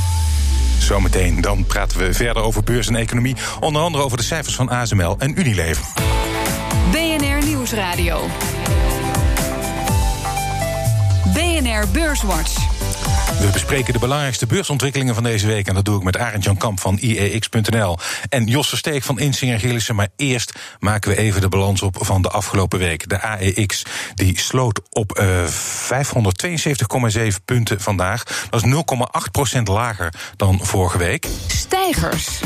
Zometeen 0.80 1.42
dan 1.42 1.66
praten 1.66 2.00
we 2.00 2.14
verder 2.14 2.44
over 2.44 2.64
beurs 2.64 2.88
en 2.88 2.96
economie. 2.96 3.36
Onder 3.60 3.82
andere 3.82 4.04
over 4.04 4.18
de 4.18 4.24
cijfers 4.24 4.56
van 4.56 4.70
ASML 4.70 5.16
en 5.20 5.40
Unilever. 5.40 5.84
Nieuwsradio. 7.72 8.28
BNR 11.34 11.88
Beurswatch. 11.92 12.56
We 13.40 13.50
bespreken 13.54 13.94
de 13.94 14.00
belangrijkste 14.00 14.46
beursontwikkelingen 14.46 15.14
van 15.14 15.24
deze 15.24 15.48
week. 15.48 15.68
En 15.68 15.74
dat 15.74 15.86
doe 15.86 15.98
ik 15.98 16.04
met 16.04 16.18
Arend 16.18 16.44
Jan 16.44 16.58
Kamp 16.58 16.80
van 16.80 16.98
IEX.nl. 16.98 17.98
En 18.30 18.46
Jos 18.46 18.70
Versteek 18.70 19.04
van 19.04 19.20
Insinger 19.20 19.60
Gillissen. 19.60 19.96
Maar 19.96 20.08
eerst 20.16 20.60
maken 20.80 21.10
we 21.10 21.18
even 21.18 21.42
de 21.42 21.50
balans 21.50 21.82
op 21.82 21.98
van 22.00 22.22
de 22.22 22.30
afgelopen 22.30 22.80
week. 22.80 23.10
De 23.10 23.22
AEX 23.22 23.84
die 24.14 24.40
sloot 24.40 24.82
op 24.90 25.20
uh, 25.20 25.44
eh, 25.44 25.50
572,7 27.32 27.44
punten 27.46 27.82
vandaag. 27.82 28.24
Dat 28.50 28.66
is 28.66 28.72
0,8% 29.58 29.62
lager 29.64 30.14
dan 30.36 30.60
vorige 30.62 30.98
week. 30.98 31.28
Stijgers. 31.48 32.40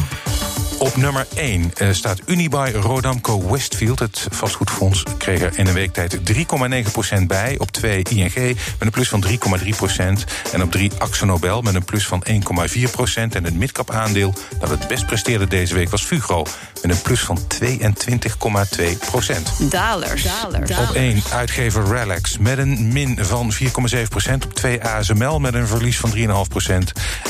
Op 0.81 0.95
nummer 0.95 1.27
1 1.35 1.71
uh, 1.81 1.87
staat 1.91 2.19
Unibuy 2.25 2.71
Rodamco 2.71 3.51
Westfield. 3.51 3.99
Het 3.99 4.27
vastgoedfonds 4.29 5.03
kreeg 5.17 5.41
er 5.41 5.57
in 5.57 5.67
een 5.67 5.73
week 5.73 5.93
tijd 5.93 6.17
3,9% 6.17 7.23
bij. 7.27 7.55
Op 7.57 7.71
2 7.71 8.03
ING 8.09 8.35
met 8.35 8.57
een 8.79 8.89
plus 8.89 9.09
van 9.09 9.23
3,3%. 9.27 9.31
En 10.51 10.61
op 10.61 10.71
3 10.71 10.91
Axonobel 10.97 11.61
met 11.61 11.75
een 11.75 11.85
plus 11.85 12.07
van 12.07 12.23
1,4%. 12.29 12.33
En 13.13 13.43
het 13.43 13.53
midcap 13.53 13.91
aandeel 13.91 14.33
dat 14.59 14.69
het 14.69 14.87
best 14.87 15.05
presteerde 15.05 15.47
deze 15.47 15.73
week 15.73 15.89
was 15.89 16.03
Fugro. 16.03 16.45
Met 16.81 16.91
een 16.91 17.01
plus 17.01 17.19
van 17.19 17.39
22,2%. 17.63 17.67
Dalers. 19.69 20.23
Dalers. 20.23 20.77
Op 20.77 20.91
1 20.93 21.21
uitgever 21.33 21.85
Relax 21.85 22.37
met 22.37 22.57
een 22.57 22.93
min 22.93 23.17
van 23.21 23.53
4,7%. 23.53 23.67
Op 24.33 24.53
2 24.53 24.83
ASML 24.83 25.39
met 25.39 25.53
een 25.53 25.67
verlies 25.67 25.97
van 25.97 26.13
3,5%. 26.15 26.21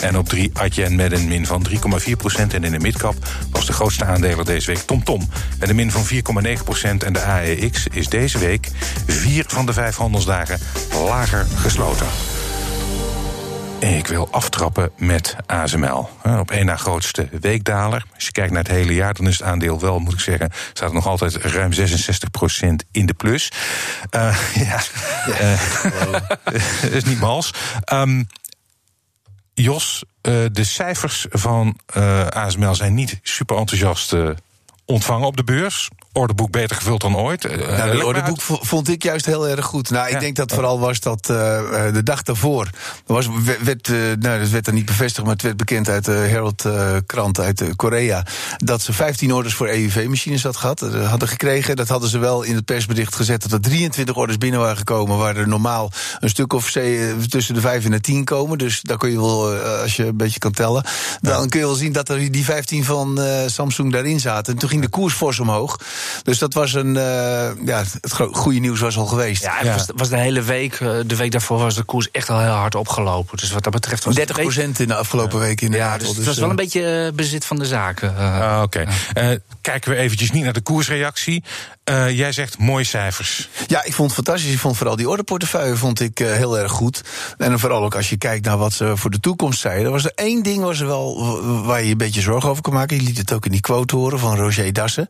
En 0.02 0.18
op 0.18 0.30
3 0.30 0.52
Adyen 0.54 0.96
met 0.96 1.12
een 1.12 1.28
min 1.28 1.46
van 1.46 1.66
3,4%. 1.70 1.76
En 2.54 2.64
in 2.64 2.72
de 2.72 2.80
midcap 2.80 3.16
was 3.50 3.66
de 3.66 3.74
grootste 3.74 4.06
aandeler 4.06 4.46
deze 4.46 4.68
week 4.68 4.82
TomTom. 4.82 5.30
Met 5.60 5.70
een 5.70 5.76
min 5.76 5.92
van 5.92 6.06
4,9% 6.06 6.18
en 6.82 7.14
de 7.14 7.22
AEX 7.22 7.88
is 7.88 8.08
deze 8.08 8.38
week 8.38 8.70
vier 9.08 9.44
van 9.48 9.66
de 9.66 9.74
vijf 9.74 9.96
handelsdagen 9.96 10.60
lager 11.06 11.46
gesloten. 11.56 12.08
Ik 13.80 14.08
wil 14.08 14.28
aftrappen 14.32 14.92
met 14.98 15.36
ASML. 15.46 16.10
Op 16.40 16.52
één 16.52 16.66
na 16.66 16.76
grootste 16.76 17.28
weekdaler. 17.42 18.06
Als 18.16 18.26
je 18.26 18.32
kijkt 18.32 18.52
naar 18.52 18.64
het 18.64 18.72
hele 18.72 18.94
jaar, 18.94 19.14
dan 19.14 19.28
is 19.28 19.38
het 19.38 19.48
aandeel 19.48 19.80
wel, 19.80 20.00
moet 20.00 20.14
ik 20.14 20.20
zeggen, 20.20 20.52
staat 20.74 20.90
er 20.90 20.96
nog 20.96 21.08
altijd 21.08 21.36
ruim 21.36 21.72
66% 21.74 21.76
in 22.92 23.06
de 23.06 23.14
plus. 23.14 23.52
Uh, 24.16 24.38
ja, 24.68 24.82
ja. 25.26 25.58
Uh, 26.52 26.94
is 26.94 27.04
niet 27.04 27.20
mals. 27.20 27.54
Um, 27.94 28.28
Jos, 29.54 30.04
uh, 30.22 30.46
de 30.52 30.64
cijfers 30.64 31.26
van 31.30 31.80
uh, 31.98 32.28
ASML 32.28 32.76
zijn 32.76 32.94
niet 32.94 33.20
super 33.22 33.58
enthousiast 33.58 34.14
uh, 34.14 34.30
ontvangen 34.86 35.28
op 35.28 35.38
de 35.38 35.44
beurs 35.44 35.90
ordeboek 36.14 36.52
beter 36.52 36.76
gevuld 36.76 37.02
dan 37.02 37.18
ooit. 37.18 37.46
Uh, 37.46 37.52
nou, 37.58 37.90
het 37.90 38.04
ordeboek 38.04 38.42
vond 38.42 38.90
ik 38.90 39.04
juist 39.04 39.26
heel 39.26 39.48
erg 39.48 39.66
goed. 39.66 39.90
Nou, 39.90 40.10
ik 40.10 40.20
denk 40.20 40.36
dat 40.36 40.52
vooral 40.52 40.80
was 40.80 41.00
dat 41.00 41.30
uh, 41.32 41.38
de 41.94 42.04
dag 42.04 42.22
daarvoor. 42.22 42.70
Was, 43.06 43.28
werd, 43.64 43.88
uh, 43.88 43.98
nou, 44.20 44.40
dat 44.40 44.50
werd 44.50 44.66
dan 44.66 44.74
niet 44.74 44.86
bevestigd, 44.86 45.26
maar 45.26 45.34
het 45.34 45.42
werd 45.42 45.58
bekend 45.58 45.90
uit 45.90 46.06
de 46.06 46.12
Herald-krant 46.12 47.40
uit 47.40 47.64
Korea. 47.76 48.26
dat 48.58 48.82
ze 48.82 48.94
15 48.94 49.34
orders 49.34 49.54
voor 49.54 49.68
EUV-machines 49.68 50.44
had 50.44 50.58
gehad, 50.58 50.80
hadden 50.80 51.28
gekregen. 51.28 51.76
Dat 51.76 51.88
hadden 51.88 52.10
ze 52.10 52.18
wel 52.18 52.44
in 52.44 52.56
het 52.56 52.66
persbericht 52.66 53.16
gezet 53.16 53.42
dat 53.42 53.52
er 53.52 53.62
23 53.62 54.16
orders 54.16 54.38
binnen 54.38 54.60
waren 54.60 54.78
gekomen. 54.78 55.18
waar 55.18 55.36
er 55.36 55.48
normaal 55.48 55.92
een 56.20 56.30
stuk 56.30 56.54
of 56.54 56.72
tussen 57.30 57.54
de 57.54 57.62
5 57.62 57.86
en 57.86 57.92
de 57.92 58.00
10 58.00 58.24
komen. 58.24 58.58
Dus 58.58 58.82
daar 58.82 58.98
kun 58.98 59.12
je 59.12 59.20
wel, 59.20 59.54
als 59.82 59.96
je 59.96 60.06
een 60.06 60.18
beetje 60.18 60.40
kan 60.40 60.52
tellen. 60.52 60.86
dan 61.22 61.50
kun 61.50 61.60
je 61.60 61.66
wel 61.66 61.76
zien 61.76 61.92
dat 61.92 62.10
er 62.10 62.32
die 62.32 62.46
15 62.46 62.86
van 62.86 63.20
Samsung 63.46 63.92
daarin 63.92 64.20
zaten. 64.20 64.54
En 64.54 64.60
toen 64.60 64.70
ging 64.70 64.82
de 64.82 64.90
koers 64.90 65.14
fors 65.14 65.40
omhoog. 65.40 65.78
Dus 66.24 66.38
dat 66.40 66.54
was 66.54 66.74
een. 66.74 66.96
Uh, 66.96 67.50
ja, 67.66 67.84
het 68.02 68.14
goede 68.14 68.60
nieuws 68.60 68.80
was 68.80 68.98
al 68.98 69.06
geweest. 69.06 69.44
Ja, 69.44 69.58
het 69.58 69.76
Was, 69.76 69.88
was, 69.96 70.10
de 70.10 70.18
hele 70.18 70.42
week. 70.42 70.80
Uh, 70.80 70.92
de 71.06 71.16
week 71.16 71.32
daarvoor 71.32 71.58
was 71.58 71.76
de 71.76 71.84
koers 71.84 72.12
echt 72.12 72.30
al 72.30 72.40
heel 72.40 72.50
hard 72.50 72.76
opgelopen. 72.76 73.38
Dus 73.38 73.52
wat 73.52 73.64
dat 73.64 73.74
betreft. 73.74 74.04
Was 74.04 74.16
30 74.16 74.40
procent 74.40 74.80
in 74.80 74.88
de 74.88 74.96
afgelopen 74.96 75.40
week 75.40 75.62
in 75.62 75.72
de 75.72 75.78
Ja, 75.78 75.98
dus, 75.98 76.08
dus 76.08 76.18
het 76.18 76.26
was 76.26 76.38
wel 76.38 76.50
een 76.50 76.56
beetje 76.56 77.12
bezit 77.16 77.46
van 77.46 77.58
de 77.58 77.66
zaken. 77.66 78.16
Uh, 78.18 78.62
Oké. 78.64 78.86
Okay. 79.14 79.40
kijken 79.62 79.92
we 79.92 79.98
eventjes 79.98 80.32
niet 80.32 80.44
naar 80.44 80.54
de 80.54 80.62
koersreactie. 80.62 81.44
Jij 82.10 82.32
zegt 82.32 82.58
mooie 82.58 82.84
cijfers. 82.84 83.50
Ja, 83.68 83.84
ik 83.84 83.94
vond 83.94 84.16
het 84.16 84.26
fantastisch. 84.26 84.54
Ik 84.54 84.60
vond 84.60 84.78
vooral 84.78 84.96
die 84.96 85.10
orderportefeuille 85.10 85.76
vond 85.76 86.00
ik 86.00 86.18
heel 86.18 86.60
erg 86.60 86.72
goed. 86.72 87.02
En 87.38 87.60
vooral 87.60 87.84
ook 87.84 87.96
als 87.96 88.10
je 88.10 88.18
kijkt 88.18 88.46
naar 88.46 88.58
wat 88.58 88.74
ze 88.74 88.98
voor 88.98 89.10
de 89.10 89.20
toekomst 89.20 89.60
zeiden. 89.60 89.92
Was 89.92 90.06
er 90.06 90.12
één 90.16 90.44
ding 90.44 90.64
was 90.64 90.80
er 90.80 90.88
wel 90.88 91.42
waar 91.64 91.84
je 91.84 91.92
een 91.92 91.98
beetje 91.98 92.22
zorgen 92.22 92.50
over 92.50 92.62
kon 92.62 92.74
maken. 92.74 92.96
Je 92.98 93.04
liet 93.04 93.18
het 93.18 93.34
ook 93.34 93.46
in 93.46 93.52
die 93.52 93.62
quote 93.62 93.96
horen 93.96 94.20
van 94.20 94.38
Roger 94.38 94.74
Dassen. 94.74 95.08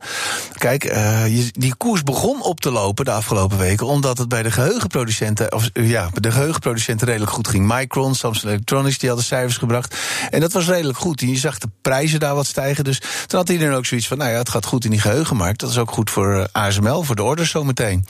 Kijk, 0.58 0.84
uh, 0.84 1.24
die 1.52 1.74
koers 1.74 2.02
begon 2.02 2.42
op 2.42 2.60
te 2.60 2.70
lopen 2.70 3.04
de 3.04 3.10
afgelopen 3.10 3.58
weken. 3.58 3.86
Omdat 3.86 4.18
het 4.18 4.28
bij 4.28 4.42
de 4.42 4.50
geheugenproducenten. 4.50 5.52
Of 5.52 5.70
ja, 5.72 6.10
de 6.14 6.32
geheugenproducenten 6.32 7.06
redelijk 7.06 7.32
goed 7.32 7.48
ging. 7.48 7.72
Micron, 7.74 8.14
Samsung 8.14 8.52
Electronics, 8.52 8.98
die 8.98 9.08
hadden 9.08 9.26
cijfers 9.26 9.56
gebracht. 9.56 9.96
En 10.30 10.40
dat 10.40 10.52
was 10.52 10.66
redelijk 10.66 10.98
goed. 10.98 11.20
Je 11.20 11.36
zag 11.36 11.58
de 11.58 11.68
prijzen 11.82 12.20
daar 12.20 12.34
wat 12.34 12.46
stijgen. 12.46 12.84
Dus 12.84 13.00
toen 13.26 13.38
had 13.38 13.48
iedereen 13.48 13.74
ook 13.74 13.86
zoiets 13.86 14.08
van. 14.08 14.18
Nou 14.18 14.30
ja, 14.30 14.38
het 14.38 14.48
gaat 14.48 14.66
goed 14.66 14.84
in 14.84 14.90
die 14.90 15.00
geheugenmarkt. 15.00 15.60
Dat 15.60 15.70
is 15.70 15.78
ook 15.78 15.90
goed 15.90 16.10
voor 16.10 16.48
ASML, 16.66 17.02
voor 17.02 17.16
de 17.16 17.22
orders 17.22 17.50
zometeen. 17.50 18.06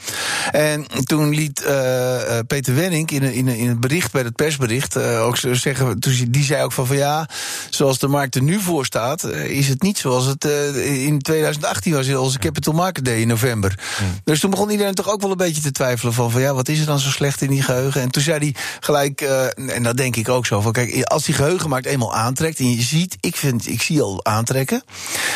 En 0.51 0.85
toen 1.03 1.35
liet 1.35 1.63
uh, 1.67 2.39
Peter 2.47 2.75
Wenning 2.75 3.11
in, 3.11 3.21
in, 3.21 3.47
in 3.47 3.67
het 3.67 3.79
bericht, 3.79 4.11
bij 4.11 4.21
het 4.21 4.35
persbericht, 4.35 4.97
ook 4.97 5.37
zeggen. 5.37 5.99
Die 6.29 6.43
zei 6.43 6.63
ook 6.63 6.71
van, 6.71 6.87
van 6.87 6.97
ja, 6.97 7.29
zoals 7.69 7.99
de 7.99 8.07
markt 8.07 8.35
er 8.35 8.41
nu 8.41 8.59
voor 8.59 8.85
staat, 8.85 9.23
is 9.33 9.67
het 9.67 9.81
niet 9.81 9.97
zoals 9.97 10.25
het 10.25 10.45
in 10.75 11.19
2018 11.19 11.93
was. 11.93 12.07
Heb 12.07 12.21
het 12.21 12.37
Capital 12.37 12.73
Market 12.73 13.05
Day 13.05 13.21
in 13.21 13.27
november. 13.27 13.79
Hmm. 13.97 14.07
Dus 14.23 14.39
toen 14.39 14.49
begon 14.49 14.69
iedereen 14.69 14.93
toch 14.93 15.09
ook 15.09 15.21
wel 15.21 15.31
een 15.31 15.37
beetje 15.37 15.61
te 15.61 15.71
twijfelen 15.71 16.13
van, 16.13 16.31
van 16.31 16.41
ja, 16.41 16.53
wat 16.53 16.67
is 16.67 16.79
er 16.79 16.85
dan 16.85 16.99
zo 16.99 17.09
slecht 17.09 17.41
in 17.41 17.49
die 17.49 17.63
geheugen? 17.63 18.01
En 18.01 18.11
toen 18.11 18.23
zei 18.23 18.37
hij 18.37 18.55
gelijk, 18.79 19.21
en 19.21 19.83
dat 19.83 19.97
denk 19.97 20.15
ik 20.15 20.29
ook 20.29 20.45
zo, 20.45 20.61
van 20.61 20.71
kijk, 20.71 21.03
als 21.03 21.23
die 21.23 21.35
geheugenmarkt 21.35 21.85
eenmaal 21.85 22.15
aantrekt 22.15 22.59
en 22.59 22.71
je 22.71 22.81
ziet, 22.81 23.17
ik 23.19 23.35
vind, 23.35 23.67
ik 23.67 23.81
zie 23.81 24.01
al 24.01 24.25
aantrekken, 24.25 24.83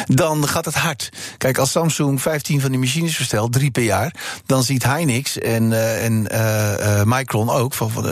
dan 0.06 0.48
gaat 0.48 0.66
het 0.66 0.76
hard. 0.76 1.10
Kijk, 1.38 1.58
als 1.58 1.72
Samsung 1.72 2.22
15 2.22 2.62
van 2.62 2.70
die 2.70 2.80
machines 2.80 3.07
verstelt, 3.16 3.52
drie 3.52 3.72
per 3.72 3.84
jaar, 3.84 4.14
dan 4.46 4.64
ziet 4.64 4.84
Hynix 4.84 5.40
en, 5.40 5.72
uh, 5.72 6.06
en 6.06 6.28
uh, 6.32 7.02
Micron 7.04 7.50
ook 7.50 7.74
van, 7.74 7.92
van 7.92 8.04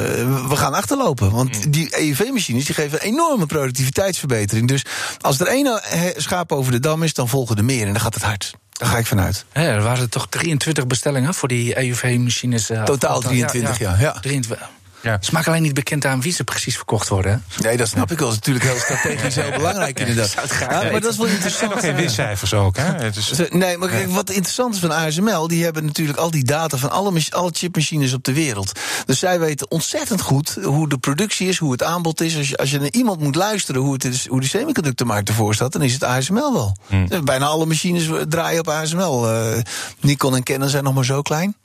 we 0.49 0.55
gaan 0.55 0.73
achterlopen. 0.73 1.31
Want 1.31 1.55
hmm. 1.55 1.71
die 1.71 1.95
EUV-machines 1.95 2.65
die 2.65 2.75
geven 2.75 2.99
een 3.01 3.11
enorme 3.11 3.45
productiviteitsverbetering. 3.45 4.67
Dus 4.67 4.85
als 5.21 5.39
er 5.39 5.47
één 5.47 5.81
schaap 6.15 6.51
over 6.51 6.71
de 6.71 6.79
dam 6.79 7.03
is, 7.03 7.13
dan 7.13 7.29
volgen 7.29 7.57
er 7.57 7.65
meer 7.65 7.87
en 7.87 7.93
dan 7.93 8.01
gaat 8.01 8.13
het 8.13 8.23
hard. 8.23 8.53
Daar 8.71 8.89
ga 8.89 8.97
ik 8.97 9.05
vanuit. 9.05 9.45
Ja, 9.53 9.61
er 9.61 9.81
waren 9.81 10.09
toch 10.09 10.27
23 10.29 10.87
bestellingen 10.87 11.33
voor 11.33 11.47
die 11.47 11.75
EUV-machines. 11.75 12.71
Totaal 12.85 13.19
23, 13.19 13.79
ja. 13.79 13.95
ja. 13.99 14.11
23. 14.11 14.69
Ja. 15.05 15.11
Het 15.11 15.31
maakt 15.31 15.47
alleen 15.47 15.61
niet 15.61 15.73
bekend 15.73 16.05
aan 16.05 16.21
wie 16.21 16.33
ze 16.33 16.43
precies 16.43 16.75
verkocht 16.75 17.07
worden. 17.07 17.31
Hè? 17.31 17.63
Nee, 17.63 17.77
dat 17.77 17.87
snap 17.87 18.11
ik 18.11 18.19
wel. 18.19 18.29
Dat 18.29 18.37
is 18.37 18.45
natuurlijk 18.45 18.65
heel 18.65 18.79
strategisch 18.79 19.35
heel 19.35 19.51
belangrijk 19.51 19.99
inderdaad. 19.99 20.33
Ja, 20.59 20.67
maar 20.91 21.01
dat 21.01 21.11
is 21.11 21.17
wel 21.17 21.25
interessant. 21.25 21.61
En 21.83 21.95
nog 21.95 22.15
geen 22.15 22.59
ook, 22.59 22.77
hè? 22.77 22.83
Het 22.83 23.15
is... 23.15 23.31
Nee, 23.49 23.77
maar 23.77 23.89
kijk, 23.89 24.09
wat 24.09 24.29
interessant 24.29 24.73
is 24.73 24.79
van 24.79 24.91
ASML... 24.91 25.47
die 25.47 25.63
hebben 25.63 25.85
natuurlijk 25.85 26.17
al 26.17 26.31
die 26.31 26.43
data 26.43 26.77
van 26.77 26.91
alle, 26.91 27.21
alle 27.29 27.49
chipmachines 27.53 28.13
op 28.13 28.23
de 28.23 28.33
wereld. 28.33 28.79
Dus 29.05 29.19
zij 29.19 29.39
weten 29.39 29.71
ontzettend 29.71 30.21
goed 30.21 30.57
hoe 30.63 30.89
de 30.89 30.97
productie 30.97 31.47
is, 31.47 31.57
hoe 31.57 31.71
het 31.71 31.83
aanbod 31.83 32.21
is. 32.21 32.37
Als 32.37 32.49
je, 32.49 32.57
als 32.57 32.71
je 32.71 32.79
naar 32.79 32.91
iemand 32.91 33.19
moet 33.19 33.35
luisteren 33.35 33.81
hoe, 33.81 33.93
het 33.93 34.05
is, 34.05 34.27
hoe 34.27 34.41
de 34.41 34.47
semiconductormarkt 34.47 35.29
ervoor 35.29 35.53
staat... 35.53 35.71
dan 35.71 35.81
is 35.81 35.93
het 35.93 36.03
ASML 36.03 36.53
wel. 36.53 36.75
Hmm. 36.87 37.07
Bijna 37.23 37.45
alle 37.45 37.65
machines 37.65 38.09
draaien 38.29 38.59
op 38.59 38.69
ASML. 38.69 39.31
Uh, 39.31 39.57
Nikon 39.99 40.35
en 40.35 40.43
Canon 40.43 40.69
zijn 40.69 40.83
nog 40.83 40.93
maar 40.93 41.05
zo 41.05 41.21
klein. 41.21 41.55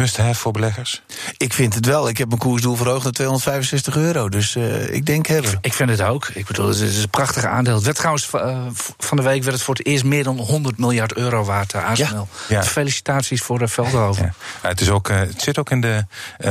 Must-have 0.00 0.34
voor 0.34 0.52
beleggers? 0.52 1.02
Ik 1.36 1.52
vind 1.52 1.74
het 1.74 1.86
wel. 1.86 2.08
Ik 2.08 2.18
heb 2.18 2.28
mijn 2.28 2.40
koersdoel 2.40 2.76
verhoogd 2.76 3.04
naar 3.04 3.12
265 3.12 3.96
euro. 3.96 4.28
Dus 4.28 4.56
uh, 4.56 4.94
ik 4.94 5.06
denk 5.06 5.26
hebben. 5.26 5.58
Ik 5.60 5.72
vind 5.72 5.90
het 5.90 6.02
ook. 6.02 6.28
Ik 6.34 6.46
bedoel, 6.46 6.68
het 6.68 6.80
is 6.80 7.02
een 7.02 7.10
prachtig 7.10 7.44
aandeel. 7.44 7.74
Het 7.74 7.84
werd 7.84 7.96
trouwens 7.96 8.30
uh, 8.34 8.66
van 8.98 9.16
de 9.16 9.22
week 9.22 9.42
werd 9.42 9.54
het 9.54 9.64
voor 9.64 9.74
het 9.74 9.86
eerst 9.86 10.04
meer 10.04 10.24
dan 10.24 10.38
100 10.38 10.78
miljard 10.78 11.14
euro 11.14 11.44
waard. 11.44 11.74
Uh, 11.74 11.90
ASML. 11.90 12.28
Ja. 12.48 12.62
Felicitaties 12.62 13.42
voor 13.42 13.58
de 13.58 13.68
Veldhoven. 13.68 14.34
Ja. 14.62 14.68
het, 14.68 14.80
is 14.80 14.90
ook, 14.90 15.08
het 15.08 15.42
zit 15.42 15.58
ook 15.58 15.70
in 15.70 15.80
de 15.80 16.04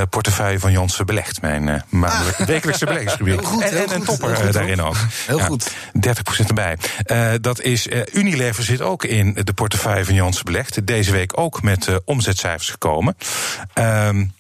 portefeuille 0.10 0.60
van 0.60 0.72
Janssen 0.72 1.06
Belegd. 1.06 1.42
Mijn 1.42 1.84
maandelijke, 1.90 2.42
ah. 2.42 2.48
wekelijkse 2.56 2.86
beleggingsgebied. 2.86 3.46
Goed, 3.46 3.64
en, 3.64 3.94
een 3.94 4.04
topper 4.04 4.36
goed, 4.36 4.54
daarin 4.54 4.82
ook. 4.82 4.96
Heel 5.28 5.40
goed. 5.40 5.72
30% 5.72 5.72
erbij. 6.48 6.78
dat 7.42 7.62
is, 7.62 7.88
Unilever 8.14 8.64
zit 8.64 8.82
ook 8.82 9.04
in 9.04 9.38
de 9.44 9.54
portefeuille 9.54 10.06
van 10.06 10.14
Janssen 10.14 10.46
Belegd. 10.46 10.88
Deze 10.88 11.12
week 11.12 11.40
ook 11.40 11.62
met 11.62 11.88
omzetcijfers 12.06 12.70
gekomen. 12.70 13.16
Um, 13.78 14.32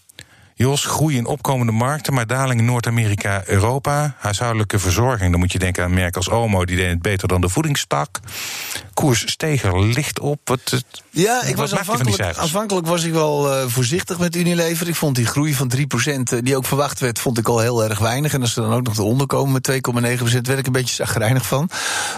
Jos, 0.61 0.85
groei 0.85 1.15
in 1.15 1.25
opkomende 1.25 1.71
markten, 1.71 2.13
maar 2.13 2.27
daling 2.27 2.59
in 2.59 2.65
Noord-Amerika, 2.65 3.43
Europa. 3.45 4.15
Huishoudelijke 4.17 4.79
verzorging, 4.79 5.31
dan 5.31 5.39
moet 5.39 5.51
je 5.51 5.59
denken 5.59 5.83
aan 5.83 5.93
merken 5.93 6.15
als 6.15 6.29
Omo, 6.29 6.65
die 6.65 6.75
deed 6.75 6.89
het 6.89 7.01
beter 7.01 7.27
dan 7.27 7.41
de 7.41 7.49
voedingstak. 7.49 8.19
Koers 8.93 9.31
steeg 9.31 9.63
er 9.63 9.85
licht 9.85 10.19
op. 10.19 10.39
Wat, 10.43 10.83
ja, 11.09 11.43
ik 11.43 11.55
was 11.55 11.75
aanvankelijk, 11.75 12.37
aanvankelijk 12.37 12.87
was 12.87 13.03
ik 13.03 13.13
wel 13.13 13.61
uh, 13.61 13.67
voorzichtig 13.67 14.19
met 14.19 14.35
Unilever. 14.35 14.87
Ik 14.87 14.95
vond 14.95 15.15
die 15.15 15.25
groei 15.25 15.53
van 15.53 15.71
3%, 15.75 15.79
uh, 15.79 16.39
die 16.41 16.57
ook 16.57 16.65
verwacht 16.65 16.99
werd, 16.99 17.19
vond 17.19 17.37
ik 17.37 17.47
al 17.47 17.59
heel 17.59 17.83
erg 17.83 17.99
weinig. 17.99 18.33
En 18.33 18.41
als 18.41 18.53
ze 18.53 18.61
dan 18.61 18.73
ook 18.73 18.83
nog 18.83 18.97
eronder 18.97 19.27
komen 19.27 19.53
met 19.53 19.71
2,9%, 20.21 20.21
werd 20.41 20.59
ik 20.59 20.65
een 20.65 20.71
beetje 20.71 20.95
zagrijnig 20.95 21.45
van. 21.45 21.69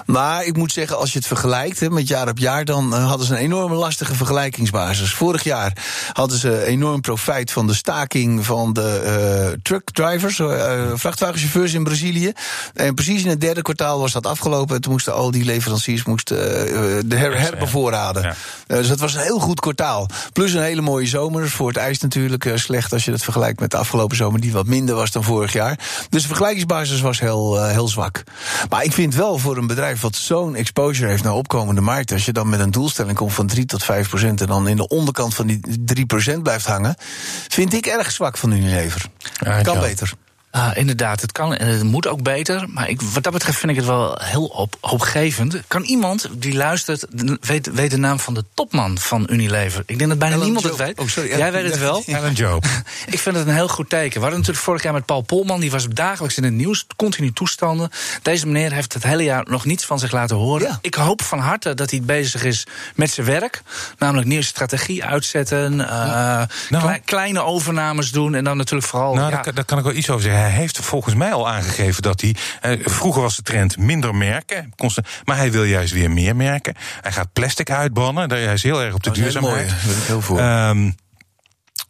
Maar 0.05 0.45
ik 0.45 0.57
moet 0.57 0.71
zeggen, 0.71 0.97
als 0.97 1.11
je 1.11 1.17
het 1.17 1.27
vergelijkt 1.27 1.79
hè, 1.79 1.89
met 1.89 2.07
jaar 2.07 2.29
op 2.29 2.37
jaar, 2.37 2.65
dan 2.65 2.93
uh, 2.93 3.07
hadden 3.07 3.27
ze 3.27 3.33
een 3.33 3.39
enorme 3.39 3.75
lastige 3.75 4.15
vergelijkingsbasis. 4.15 5.13
Vorig 5.13 5.43
jaar 5.43 5.77
hadden 6.13 6.37
ze 6.37 6.65
enorm 6.65 7.01
profijt 7.01 7.51
van 7.51 7.67
de 7.67 7.73
staking 7.73 8.30
van 8.39 8.73
de 8.73 9.49
uh, 9.53 9.59
truckdrivers, 9.61 10.39
uh, 10.39 10.91
vrachtwagenchauffeurs 10.93 11.73
in 11.73 11.83
Brazilië. 11.83 12.31
En 12.73 12.93
precies 12.93 13.23
in 13.23 13.29
het 13.29 13.41
derde 13.41 13.61
kwartaal 13.61 13.99
was 13.99 14.11
dat 14.11 14.25
afgelopen. 14.25 14.75
En 14.75 14.81
toen 14.81 14.91
moesten 14.91 15.13
al 15.13 15.31
die 15.31 15.45
leveranciers 15.45 16.03
moesten, 16.03 16.37
de 17.09 17.15
her 17.15 17.39
herbevoorraden. 17.39 18.23
Ja. 18.23 18.35
dus 18.67 18.87
dat 18.87 18.99
was 18.99 19.13
een 19.13 19.21
heel 19.21 19.39
goed 19.39 19.59
kwartaal. 19.59 20.07
Plus 20.33 20.53
een 20.53 20.61
hele 20.61 20.81
mooie 20.81 21.07
zomer. 21.07 21.49
Voor 21.49 21.67
het 21.67 21.77
ijs 21.77 21.99
natuurlijk 21.99 22.51
slecht 22.55 22.93
als 22.93 23.05
je 23.05 23.11
dat 23.11 23.23
vergelijkt 23.23 23.59
met 23.59 23.71
de 23.71 23.77
afgelopen 23.77 24.17
zomer, 24.17 24.39
die 24.39 24.51
wat 24.51 24.65
minder 24.65 24.95
was 24.95 25.11
dan 25.11 25.23
vorig 25.23 25.53
jaar. 25.53 25.79
Dus 26.09 26.21
de 26.21 26.27
vergelijkingsbasis 26.27 27.01
was 27.01 27.19
heel, 27.19 27.63
heel 27.63 27.87
zwak. 27.87 28.23
Maar 28.69 28.83
ik 28.83 28.93
vind 28.93 29.15
wel 29.15 29.37
voor 29.37 29.57
een 29.57 29.67
bedrijf 29.67 30.01
wat 30.01 30.15
zo'n 30.15 30.55
exposure 30.55 31.09
heeft 31.09 31.23
naar 31.23 31.33
opkomende 31.33 31.81
markten, 31.81 32.15
als 32.15 32.25
je 32.25 32.31
dan 32.31 32.49
met 32.49 32.59
een 32.59 32.71
doelstelling 32.71 33.17
komt 33.17 33.33
van 33.33 33.47
3 33.47 33.65
tot 33.65 33.83
5 33.83 34.09
procent 34.09 34.41
en 34.41 34.47
dan 34.47 34.67
in 34.67 34.75
de 34.75 34.87
onderkant 34.87 35.33
van 35.33 35.47
die 35.47 35.59
3 35.85 36.05
procent 36.05 36.43
blijft 36.43 36.65
hangen, 36.65 36.95
vind 37.47 37.73
ik 37.73 37.85
erg 37.85 38.11
zwak 38.11 38.20
van 38.37 38.51
Unilever. 38.51 39.05
Ja, 39.39 39.61
kan 39.61 39.79
beter. 39.79 40.13
Uh, 40.55 40.69
inderdaad, 40.73 41.21
het 41.21 41.31
kan 41.31 41.55
en 41.55 41.67
het 41.67 41.83
moet 41.83 42.07
ook 42.07 42.23
beter. 42.23 42.65
Maar 42.69 42.89
ik, 42.89 43.01
wat 43.01 43.23
dat 43.23 43.33
betreft 43.33 43.57
vind 43.57 43.71
ik 43.71 43.77
het 43.77 43.85
wel 43.85 44.17
heel 44.23 44.45
op, 44.45 44.75
opgevend. 44.79 45.61
Kan 45.67 45.83
iemand 45.83 46.29
die 46.31 46.53
luistert, 46.53 47.05
weet, 47.41 47.71
weet 47.73 47.91
de 47.91 47.97
naam 47.97 48.19
van 48.19 48.33
de 48.33 48.43
topman 48.53 48.97
van 48.97 49.27
Unilever? 49.29 49.83
Ik 49.85 49.97
denk 49.97 50.09
dat 50.09 50.19
bijna 50.19 50.35
niemand 50.35 50.63
het 50.63 50.75
weet. 50.75 50.99
Oh, 50.99 51.07
sorry, 51.07 51.37
Jij 51.37 51.51
weet 51.51 51.65
het 51.65 51.79
wel. 51.79 52.03
Alan 52.17 52.33
Joe. 52.33 52.61
ik 53.07 53.19
vind 53.19 53.35
het 53.35 53.47
een 53.47 53.53
heel 53.53 53.67
goed 53.67 53.89
teken. 53.89 54.13
We 54.13 54.19
hadden 54.19 54.37
natuurlijk 54.39 54.65
vorig 54.65 54.83
jaar 54.83 54.93
met 54.93 55.05
Paul 55.05 55.21
Polman. 55.21 55.59
Die 55.59 55.71
was 55.71 55.87
dagelijks 55.87 56.37
in 56.37 56.43
het 56.43 56.53
nieuws, 56.53 56.85
continu 56.95 57.33
toestanden. 57.33 57.89
Deze 58.21 58.47
meneer 58.47 58.71
heeft 58.71 58.93
het 58.93 59.03
hele 59.03 59.23
jaar 59.23 59.45
nog 59.49 59.65
niets 59.65 59.85
van 59.85 59.99
zich 59.99 60.11
laten 60.11 60.35
horen. 60.35 60.67
Ja. 60.67 60.79
Ik 60.81 60.95
hoop 60.95 61.21
van 61.21 61.39
harte 61.39 61.73
dat 61.73 61.91
hij 61.91 62.01
bezig 62.01 62.43
is 62.43 62.67
met 62.95 63.11
zijn 63.11 63.27
werk. 63.27 63.61
Namelijk 63.97 64.27
nieuwe 64.27 64.43
strategie 64.43 65.03
uitzetten. 65.03 65.73
Uh, 65.73 66.41
nou. 66.69 66.97
kleine 67.05 67.43
overnames 67.43 68.11
doen. 68.11 68.35
En 68.35 68.43
dan 68.43 68.57
natuurlijk 68.57 68.89
vooral... 68.89 69.13
Nou, 69.13 69.31
ja, 69.31 69.41
daar, 69.41 69.53
daar 69.53 69.65
kan 69.65 69.77
ik 69.77 69.83
wel 69.83 69.93
iets 69.93 70.09
over 70.09 70.23
zeggen 70.23 70.40
hij 70.41 70.49
heeft 70.49 70.77
volgens 70.77 71.15
mij 71.15 71.33
al 71.33 71.49
aangegeven 71.49 72.01
dat 72.01 72.21
hij. 72.21 72.35
Eh, 72.61 72.79
vroeger 72.83 73.21
was 73.21 73.35
de 73.35 73.41
trend 73.41 73.77
minder 73.77 74.15
merken, 74.15 74.73
maar 75.23 75.37
hij 75.37 75.51
wil 75.51 75.63
juist 75.63 75.93
weer 75.93 76.11
meer 76.11 76.35
merken. 76.35 76.75
Hij 77.01 77.11
gaat 77.11 77.33
plastic 77.33 77.71
uitbannen, 77.71 78.29
hij 78.29 78.53
is 78.53 78.63
heel 78.63 78.81
erg 78.81 78.93
op 78.93 79.03
de 79.03 79.11
duurzaamheid. 79.11 79.73
Heel, 79.73 79.91
mooi, 79.91 80.05
heel 80.05 80.21
voor. 80.21 80.41
Um, 80.41 80.95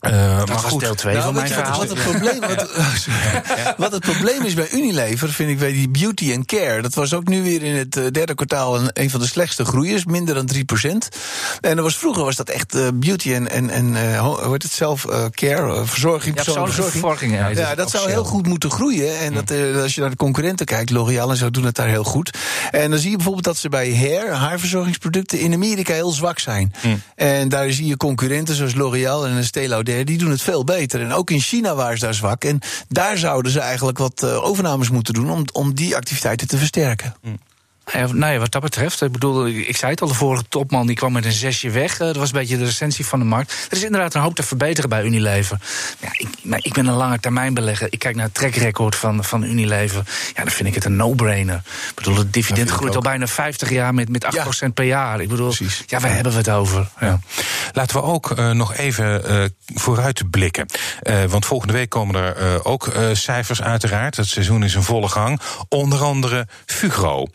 uh, 0.02 0.38
dat 0.38 0.48
maar 0.48 0.62
was 0.62 0.72
goed. 0.72 0.80
deel 0.80 0.96
2 0.96 1.14
nou, 1.14 1.26
van 1.26 1.34
mijn 1.34 1.48
verhaal. 1.48 1.80
Wat 1.80 1.90
het, 1.90 2.02
probleem, 2.04 2.40
wat, 2.40 2.72
wat 3.78 3.92
het 3.92 4.02
probleem 4.02 4.46
is 4.46 4.54
bij 4.54 4.68
Unilever, 4.72 5.30
vind 5.30 5.50
ik 5.50 5.60
bij 5.60 5.72
die 5.72 5.90
beauty 5.90 6.34
and 6.36 6.46
care. 6.46 6.82
Dat 6.82 6.94
was 6.94 7.14
ook 7.14 7.28
nu 7.28 7.44
weer 7.44 7.64
in 7.64 7.76
het 7.76 7.98
uh, 7.98 8.08
derde 8.12 8.36
kwartaal 8.36 8.80
een, 8.80 8.90
een 8.94 9.10
van 9.10 9.20
de 9.20 9.28
slechtste 9.28 9.66
groeiers, 9.66 10.06
minder 10.06 10.36
dan 10.36 10.50
3% 10.54 10.58
En 11.60 11.78
er 11.78 11.84
was, 11.84 11.98
vroeger 11.98 12.24
was 12.24 12.36
dat 12.36 12.50
echt 12.50 12.76
uh, 12.76 12.88
beauty 12.94 13.34
en, 13.34 13.50
en, 13.50 13.70
en 13.70 14.18
hoe 14.18 14.52
heet 14.52 14.64
het 14.64 14.72
zelf, 14.72 15.06
care, 15.32 15.86
verzorging, 15.86 16.38
ja, 16.38 16.44
persoonlijke 16.44 16.84
verzorging. 16.84 17.34
Ja, 17.34 17.48
ja 17.48 17.76
dat 17.76 17.90
zou 17.90 18.10
heel 18.10 18.24
goed 18.24 18.48
moeten 18.48 18.72
groeien. 18.72 19.20
En 19.20 19.34
dat, 19.34 19.52
als 19.82 19.96
je 19.96 20.02
naar 20.02 20.10
de 20.10 20.16
concurrenten 20.16 20.66
kijkt, 20.66 20.90
L'Oreal 20.90 21.30
en 21.30 21.38
zo 21.38 21.52
doen 21.52 21.66
het 21.66 21.76
daar 21.76 21.88
heel 21.88 22.04
goed. 22.04 22.38
En 22.72 22.90
dan 22.90 23.00
zie 23.00 23.10
je 23.10 23.16
bijvoorbeeld 23.16 23.46
dat 23.46 23.58
ze 23.58 23.70
bij 23.70 23.96
hair, 23.96 24.32
haarverzorgingsproducten, 24.34 25.40
in 25.40 25.54
Amerika 25.54 25.94
heel 25.94 26.12
zwak 26.12 26.40
zijn. 26.40 26.74
Mm. 26.82 27.02
En 27.16 27.50
daar 27.50 27.72
zie 27.72 27.88
je 27.88 27.98
concurrenten 27.98 28.56
zoals 28.56 28.76
L'Oreal 28.76 29.28
en 29.28 29.38
Estée 29.38 29.68
Lauder 29.68 29.90
die 30.04 30.18
doen 30.18 30.32
het 30.32 30.42
veel 30.42 30.64
beter. 30.64 31.02
En 31.02 31.14
ook 31.14 31.30
in 31.30 31.40
China 31.40 31.76
waren 31.76 31.98
ze 31.98 32.06
daar 32.06 32.14
zwak. 32.14 32.44
En 32.44 32.60
daar 32.88 33.18
zouden 33.18 33.52
ze 33.52 33.60
eigenlijk 33.60 33.98
wat 33.98 34.24
uh, 34.24 34.44
overnames 34.44 34.90
moeten 34.90 35.14
doen 35.14 35.32
om, 35.32 35.46
om 35.54 35.74
die 35.74 35.96
activiteiten 35.96 36.48
te 36.48 36.58
versterken. 36.58 37.16
Mm. 37.22 37.40
Nou 37.94 38.34
ja, 38.34 38.38
wat 38.40 38.52
dat 38.52 38.62
betreft, 38.62 39.02
ik 39.02 39.12
bedoel, 39.12 39.48
ik 39.48 39.78
zei 39.78 39.92
het 39.92 40.02
al, 40.02 40.08
de 40.08 40.14
vorige 40.14 40.44
topman 40.50 40.88
die 40.88 40.96
kwam 40.96 41.12
met 41.12 41.26
een 41.26 41.32
zesje 41.32 41.70
weg. 41.70 41.92
Eh, 42.00 42.08
dat 42.08 42.16
was 42.16 42.32
een 42.32 42.40
beetje 42.40 42.58
de 42.58 42.64
recensie 42.64 43.06
van 43.06 43.20
de 43.20 43.26
markt. 43.26 43.68
Er 43.70 43.78
is 43.78 43.84
inderdaad 43.84 44.14
een 44.14 44.22
hoop 44.22 44.36
te 44.36 44.44
verbeteren 44.44 44.90
bij 44.90 45.04
Unilever. 45.04 45.58
Ja, 46.00 46.10
ik, 46.12 46.28
maar 46.44 46.60
ik 46.62 46.74
ben 46.74 46.86
een 46.86 46.94
lange 46.94 47.20
termijn 47.20 47.54
belegger. 47.54 47.88
Ik 47.90 48.00
kijk 48.00 48.16
naar 48.16 48.26
het 48.26 48.34
trackrecord 48.34 48.96
van, 48.96 49.24
van 49.24 49.44
Unilever. 49.44 50.04
Ja, 50.36 50.44
dan 50.44 50.52
vind 50.52 50.68
ik 50.68 50.76
het 50.76 50.86
een 50.86 50.96
no-brainer. 50.96 51.56
Ik 51.90 51.96
bedoel, 51.96 52.16
het 52.16 52.34
dividend 52.34 52.70
groeit 52.70 52.96
al 52.96 53.02
bijna 53.02 53.28
50 53.28 53.70
jaar 53.70 53.94
met, 53.94 54.10
met 54.10 54.26
8% 54.26 54.74
per 54.74 54.86
jaar. 54.86 55.22
Ik 55.22 55.30
bedoel, 55.30 55.56
Precies. 55.56 55.84
ja, 55.88 56.00
waar 56.00 56.14
hebben 56.14 56.32
we 56.32 56.38
het 56.38 56.50
over? 56.50 56.90
Ja. 57.00 57.20
Laten 57.72 57.96
we 57.96 58.04
ook 58.04 58.30
uh, 58.30 58.52
nog 58.52 58.76
even 58.76 59.32
uh, 59.32 59.44
vooruit 59.74 60.30
blikken. 60.30 60.66
Uh, 61.04 61.24
want 61.24 61.46
volgende 61.46 61.74
week 61.74 61.90
komen 61.90 62.16
er 62.16 62.66
ook 62.66 62.92
cijfers 63.14 63.62
uiteraard. 63.62 64.16
Het 64.16 64.28
seizoen 64.28 64.64
is 64.64 64.76
in 64.76 64.82
volle 64.82 65.08
gang. 65.08 65.40
Onder 65.70 66.04
andere 66.04 66.48
Fugro. 66.66 67.28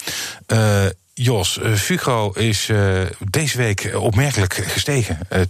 Uh, 0.49 0.91
Jos, 1.19 1.59
uh, 1.63 1.75
Fugro 1.75 2.31
is 2.31 2.69
uh, 2.69 3.01
deze 3.31 3.57
week 3.57 3.91
opmerkelijk 3.95 4.55
gestegen. 4.55 5.19
Uh, 5.33 5.41
22,2% 5.41 5.47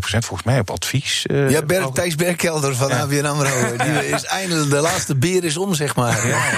volgens 0.00 0.42
mij 0.42 0.58
op 0.58 0.70
advies. 0.70 1.24
ja, 1.48 1.90
Thijs 1.92 2.14
Berkelder 2.14 2.76
van 2.76 2.88
ja. 2.88 3.00
ABN 3.00 3.24
AMRO. 3.24 3.76
Die 3.76 4.08
is 4.08 4.24
eindelijk, 4.24 4.70
de 4.70 4.80
laatste 4.80 5.16
beer 5.16 5.44
is 5.44 5.56
om, 5.56 5.74
zeg 5.74 5.96
maar. 5.96 6.26
Ja, 6.26 6.36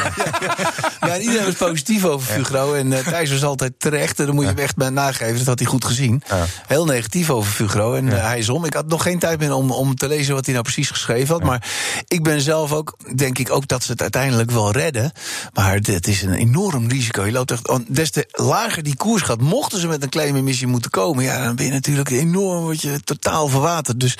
ja. 1.01 1.07
ja 1.07 1.19
iedereen 1.19 1.45
was 1.45 1.55
positief 1.55 2.05
over 2.05 2.33
Fugro. 2.33 2.75
En 2.75 2.89
Thijs 3.05 3.31
was 3.31 3.45
altijd 3.45 3.73
terecht. 3.79 4.19
En 4.19 4.27
dan 4.27 4.35
moet 4.35 4.45
je 4.45 4.51
hem 4.51 4.59
echt 4.59 4.77
bij 4.77 4.91
nageven. 4.91 5.37
Dat 5.37 5.47
had 5.47 5.59
hij 5.59 5.69
goed 5.69 5.85
gezien. 5.85 6.23
Heel 6.67 6.85
negatief 6.85 7.31
over 7.31 7.53
Fugro. 7.53 7.95
En 7.95 8.07
hij 8.07 8.39
is 8.39 8.49
om. 8.49 8.65
Ik 8.65 8.75
had 8.75 8.87
nog 8.87 9.03
geen 9.03 9.19
tijd 9.19 9.39
meer 9.39 9.55
om, 9.55 9.71
om 9.71 9.95
te 9.95 10.09
lezen 10.09 10.35
wat 10.35 10.45
hij 10.45 10.55
nou 10.55 10.67
precies 10.67 10.91
geschreven 10.91 11.35
had. 11.35 11.45
Maar 11.45 11.69
ik 12.09 12.23
ben 12.23 12.41
zelf 12.41 12.73
ook, 12.73 12.97
denk 13.17 13.39
ik 13.39 13.51
ook 13.51 13.69
dat 13.69 13.85
ze 13.85 13.93
het 13.93 14.01
uiteindelijk 14.01 14.51
wel 14.51 14.73
redden. 14.73 15.13
Maar 15.53 15.75
het 15.75 16.07
is 16.07 16.23
een 16.23 16.35
enorm 16.35 16.89
risico. 16.89 17.25
Je 17.25 17.33
loopt 17.33 17.51
echt, 17.51 17.95
des 17.95 18.11
te 18.11 18.29
lager 18.33 18.83
die 18.83 18.97
koers 18.97 19.23
gaat, 19.23 19.41
mochten 19.41 19.81
ze 19.81 19.87
met 19.87 20.03
een 20.03 20.09
claimemissie 20.09 20.67
moeten 20.67 20.91
komen, 20.91 21.25
ja, 21.25 21.45
dan 21.45 21.57
ben 21.57 21.65
je 21.65 21.73
natuurlijk 21.73 22.11
enorm 22.11 22.65
wat 22.65 22.83
je 22.83 23.01
totaal 23.05 23.49
verwaterd. 23.49 24.01
Dus 24.01 24.17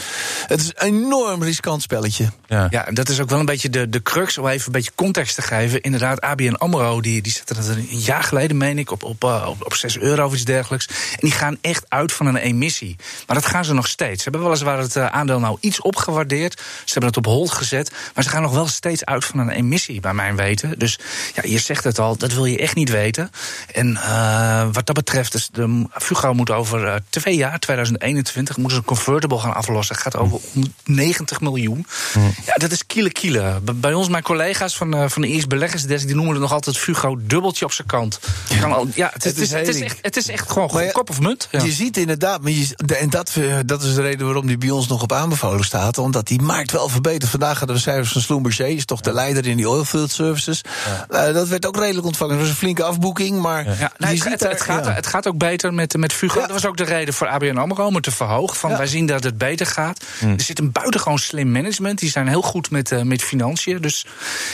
het 0.47 0.61
is 0.61 0.73
een 0.75 0.95
enorm 0.95 1.43
riskant 1.43 1.83
spelletje. 1.83 2.31
Ja, 2.47 2.67
ja 2.71 2.87
dat 2.91 3.09
is 3.09 3.21
ook 3.21 3.29
wel 3.29 3.39
een 3.39 3.47
beetje 3.47 3.71
de, 3.71 3.89
de 3.89 4.03
crux, 4.03 4.39
om 4.39 4.47
even 4.47 4.67
een 4.67 4.73
beetje 4.73 4.91
context 4.95 5.35
te 5.35 5.43
geven. 5.43 5.81
Inderdaad, 5.81 6.21
ABN 6.21 6.55
AMRO, 6.55 7.01
die, 7.01 7.23
die 7.23 7.33
zette 7.33 7.55
dat 7.55 7.67
een 7.67 7.87
jaar 7.89 8.23
geleden, 8.23 8.57
meen 8.57 8.79
ik, 8.79 8.91
op, 8.91 9.03
op, 9.03 9.25
eh, 9.25 9.47
op, 9.49 9.65
op 9.65 9.75
6 9.75 9.99
euro 9.99 10.25
of 10.25 10.33
iets 10.33 10.45
dergelijks. 10.45 10.87
En 10.87 11.19
die 11.21 11.33
gaan 11.33 11.57
echt 11.61 11.85
uit 11.89 12.13
van 12.13 12.27
een 12.27 12.37
emissie. 12.37 12.97
Maar 13.27 13.37
dat 13.37 13.47
gaan 13.47 13.65
ze 13.65 13.75
nog 13.75 13.89
steeds. 13.89 14.23
Ze 14.23 14.31
hebben 14.31 14.49
weliswaar 14.49 14.79
het 14.79 14.97
eh, 14.97 15.07
aandeel 15.07 15.41
nou 15.41 15.57
iets 15.61 15.81
opgewaardeerd. 15.81 16.61
Ze 16.61 16.93
hebben 16.93 17.07
het 17.07 17.17
op 17.17 17.27
hold 17.27 17.51
gezet. 17.51 17.91
Maar 18.15 18.25
ze 18.25 18.31
gaan 18.31 18.43
nog 18.43 18.53
wel 18.53 18.67
steeds 18.67 19.05
uit 19.05 19.25
van 19.25 19.39
een 19.39 19.51
emissie, 19.51 20.01
bij 20.01 20.15
mijn 20.15 20.37
weten. 20.37 20.79
Dus 20.79 20.99
ja, 21.35 21.43
je 21.45 21.59
zegt 21.59 21.85
het 21.85 21.99
al, 21.99 22.17
dat 22.17 22.33
wil 22.33 22.45
je 22.45 22.59
echt 22.59 22.75
niet 22.75 22.91
weten. 22.91 23.31
En 23.73 24.00
Uh, 24.05 24.63
wat 24.73 24.87
dat 24.87 24.95
betreft, 24.95 25.35
is 25.35 25.49
de 25.53 25.87
Fugro 25.93 26.35
moet 26.35 26.51
over 26.51 26.85
uh, 26.85 26.95
twee 27.09 27.37
jaar, 27.37 27.59
2021, 27.59 28.57
moeten 28.57 28.77
ze 28.77 28.83
een 28.83 28.89
convertible 28.89 29.39
gaan 29.39 29.55
aflossen. 29.55 29.95
Het 29.95 30.05
gaat 30.05 30.17
over 30.17 30.41
90 30.85 31.41
miljoen. 31.41 31.87
Mm. 32.15 32.35
Ja, 32.47 32.55
dat 32.55 32.73
is 32.73 32.87
kiele 32.87 33.13
kiele. 33.13 33.61
Bij 33.75 33.95
ons, 33.95 34.09
mijn 34.09 34.23
collega's 34.23 34.77
van, 34.77 34.97
uh, 34.97 35.09
van 35.09 35.23
de 35.23 35.29
Eerste 35.29 35.49
Beleggersdesk, 35.49 36.07
die 36.07 36.15
noemen 36.15 36.33
het 36.33 36.43
nog 36.43 36.53
altijd 36.53 36.79
Fugro 36.79 37.19
dubbeltje 37.21 37.65
op 37.65 37.73
zijn 37.73 37.87
kant. 37.87 38.21
Ja, 38.49 38.67
al, 38.67 38.87
ja 38.95 39.11
het, 39.13 39.25
het, 39.25 39.39
is, 39.39 39.51
het, 39.51 39.69
is 39.69 39.81
echt, 39.81 39.99
het 40.03 40.17
is 40.17 40.29
echt 40.29 40.51
gewoon 40.53 40.85
ja, 40.85 40.91
kop 40.91 41.11
of 41.11 41.21
munt. 41.21 41.49
Ja. 41.51 41.63
Je 41.63 41.73
ziet 41.73 41.97
inderdaad, 41.97 42.43
maar 42.43 42.53
je, 42.53 42.77
en 42.99 43.11
dat, 43.11 43.33
dat 43.67 43.83
is 43.83 43.95
de 43.95 44.03
reden 44.03 44.27
waarom 44.27 44.47
die 44.47 44.59
bij 44.59 44.71
ons 44.71 44.89
nog 44.89 45.03
op 45.03 45.13
aanbevolen 45.13 45.65
staat. 45.65 45.99
Omdat 45.99 46.27
die 46.27 46.43
markt 46.43 46.73
wel 46.73 46.89
verbetert. 46.89 47.31
Vandaag 47.31 47.59
hadden 47.59 47.77
we 47.77 47.83
cijfers 47.83 48.13
van 48.13 48.21
Schlumberger, 48.21 48.69
is 48.69 48.85
toch 48.85 49.01
de 49.01 49.13
leider 49.13 49.47
in 49.47 49.57
die 49.57 49.69
oilfield 49.69 50.11
services. 50.11 50.61
dat 51.09 51.49
werd 51.49 51.67
ook 51.67 51.77
redelijk 51.77 52.07
ontvangen. 52.07 52.33
Dat 52.33 52.43
was 52.43 52.51
een 52.51 52.59
flinke 52.61 52.83
afboeking, 52.83 53.41
maar 53.41 53.90
ja. 53.99 54.07
Nou, 54.07 54.19
het, 54.19 54.25
het, 54.25 54.41
het, 54.41 54.61
gaat, 54.61 54.95
het 54.95 55.07
gaat 55.07 55.29
ook 55.29 55.39
beter 55.39 55.75
met, 55.75 55.97
met 55.97 56.13
Fugro. 56.13 56.41
Dat 56.41 56.51
was 56.51 56.67
ook 56.67 56.77
de 56.77 56.85
reden 56.85 57.15
voor 57.15 57.27
ABN 57.27 57.57
AMRO 57.57 57.87
om 57.87 57.95
het 57.95 58.03
te 58.03 58.11
verhogen. 58.11 58.57
Van, 58.57 58.77
Wij 58.77 58.87
zien 58.87 59.07
dat 59.07 59.25
het 59.25 59.39
beter 59.39 59.67
gaat. 59.67 60.05
Hmm. 60.19 60.33
Er 60.33 60.41
zit 60.41 60.59
een 60.59 60.73
buitengewoon 60.73 61.19
slim 61.19 61.53
management. 61.53 61.99
Die 61.99 62.11
zijn 62.11 62.29
heel 62.29 62.43
goed 62.43 62.71
met, 62.71 62.91
uh, 62.91 63.03
met 63.03 63.23
financiën. 63.23 63.81
Dus 63.81 64.07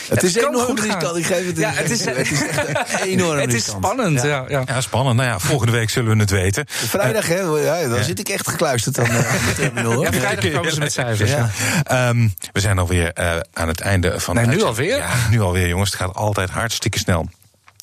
het, 0.09 0.23
is 0.23 0.35
enorm 0.37 0.79
riskant. 0.79 1.17
Ik 1.17 1.27
geef 1.27 1.47
het, 1.47 1.57
ja, 1.57 1.71
het 1.71 1.91
is, 1.91 2.05
het 2.11 2.31
is 2.31 2.43
enorm 3.13 3.39
Het 3.39 3.55
is 3.55 3.65
spannend. 3.65 4.23
Ja. 4.23 4.45
Ja, 4.49 4.63
ja. 4.67 4.81
spannend. 4.81 5.17
Nou 5.17 5.29
ja, 5.29 5.39
volgende 5.39 5.73
week 5.73 5.91
zullen 5.91 6.13
we 6.13 6.21
het 6.21 6.31
weten. 6.31 6.65
Vrijdag, 6.69 7.27
hè, 7.27 7.41
ja, 7.41 7.89
dan 7.89 8.05
zit 8.05 8.19
ik 8.19 8.29
echt 8.29 8.49
gekluisterd 8.49 8.95
dan, 8.95 9.11
aan 9.11 9.23
de 9.47 9.53
terminal. 9.57 10.03
Ja, 10.03 10.13
vrijdag 10.13 10.53
komen 10.53 10.73
ze 10.73 10.79
met 10.79 10.93
cijfers. 11.03 11.31
Ja. 11.31 12.09
Um, 12.09 12.35
we 12.53 12.61
zijn 12.61 12.79
alweer 12.79 13.13
uh, 13.19 13.37
aan 13.53 13.69
het 13.69 13.81
einde 13.81 14.21
van... 14.21 14.35
Nee, 14.35 14.47
nu 14.47 14.63
alweer? 14.63 14.97
Ja, 14.97 15.11
nu 15.31 15.41
alweer, 15.41 15.69
jongens. 15.69 15.91
Het 15.91 16.01
gaat 16.01 16.15
altijd 16.15 16.51
hartstikke 16.51 16.99
snel. 16.99 17.29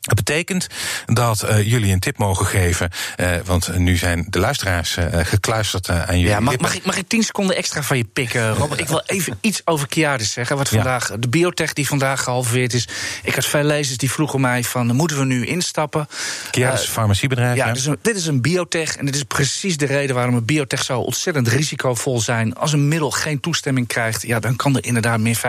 Dat 0.04 0.16
betekent 0.16 0.68
dat 1.06 1.44
uh, 1.44 1.68
jullie 1.68 1.94
een 1.94 2.00
tip 2.00 2.18
mogen 2.18 2.46
geven. 2.46 2.90
Uh, 3.18 3.36
want 3.46 3.78
nu 3.78 3.98
zijn 3.98 4.26
de 4.30 4.40
luisteraars 4.40 4.98
uh, 4.98 5.06
gekluisterd 5.12 5.90
aan 5.90 6.20
jullie. 6.20 6.28
Ja, 6.28 6.40
mag, 6.40 6.58
mag, 6.58 6.76
ik, 6.76 6.86
mag 6.86 6.98
ik 6.98 7.08
tien 7.08 7.24
seconden 7.24 7.56
extra 7.56 7.84
van 7.84 7.98
je 7.98 8.04
pikken, 8.04 8.54
Robert? 8.60 8.80
ik 8.80 8.88
wil 8.88 9.02
even 9.06 9.38
iets 9.42 9.62
over 9.66 9.88
Kiadis 9.88 10.32
zeggen. 10.32 10.58
Wat 10.58 10.70
vandaag, 10.70 11.12
de 11.20 11.28
biotech 11.28 11.74
die 11.74 11.88
vandaag 11.88 12.24
gehalveerd 12.24 12.74
is. 12.74 12.88
Ik 13.24 13.36
had 13.36 13.46
veel 13.46 13.64
lezers 13.64 13.98
die 13.98 14.12
vroegen 14.12 14.42
mij 14.42 14.64
van, 14.64 14.96
moeten 14.96 15.18
we 15.18 15.26
nu 15.26 15.46
instappen? 15.46 16.08
Kiadis, 16.52 16.86
farmaciebedrijf. 16.86 17.56
Ja, 17.58 17.66
ja. 17.66 17.72
Dit, 17.72 17.82
is 17.82 17.86
een, 17.86 17.98
dit 18.02 18.16
is 18.16 18.26
een 18.26 18.42
biotech. 18.42 18.96
En 18.96 19.06
dit 19.06 19.16
is 19.16 19.24
precies 19.24 19.78
de 19.78 19.86
reden 19.86 20.16
waarom 20.16 20.36
een 20.36 20.46
biotech 20.46 20.84
zo 20.84 21.00
ontzettend 21.00 21.48
risicovol 21.48 22.22
zijn. 22.22 22.56
Als 22.56 22.74
een 22.74 22.88
middel 22.88 23.12
geen 23.12 23.40
toestemming 23.40 23.88
krijgt, 23.88 24.22
ja, 24.22 24.40
dan 24.40 24.56
kan 24.56 24.76
er 24.76 24.86
inderdaad 24.86 25.20
meer 25.20 25.38
50% 25.38 25.40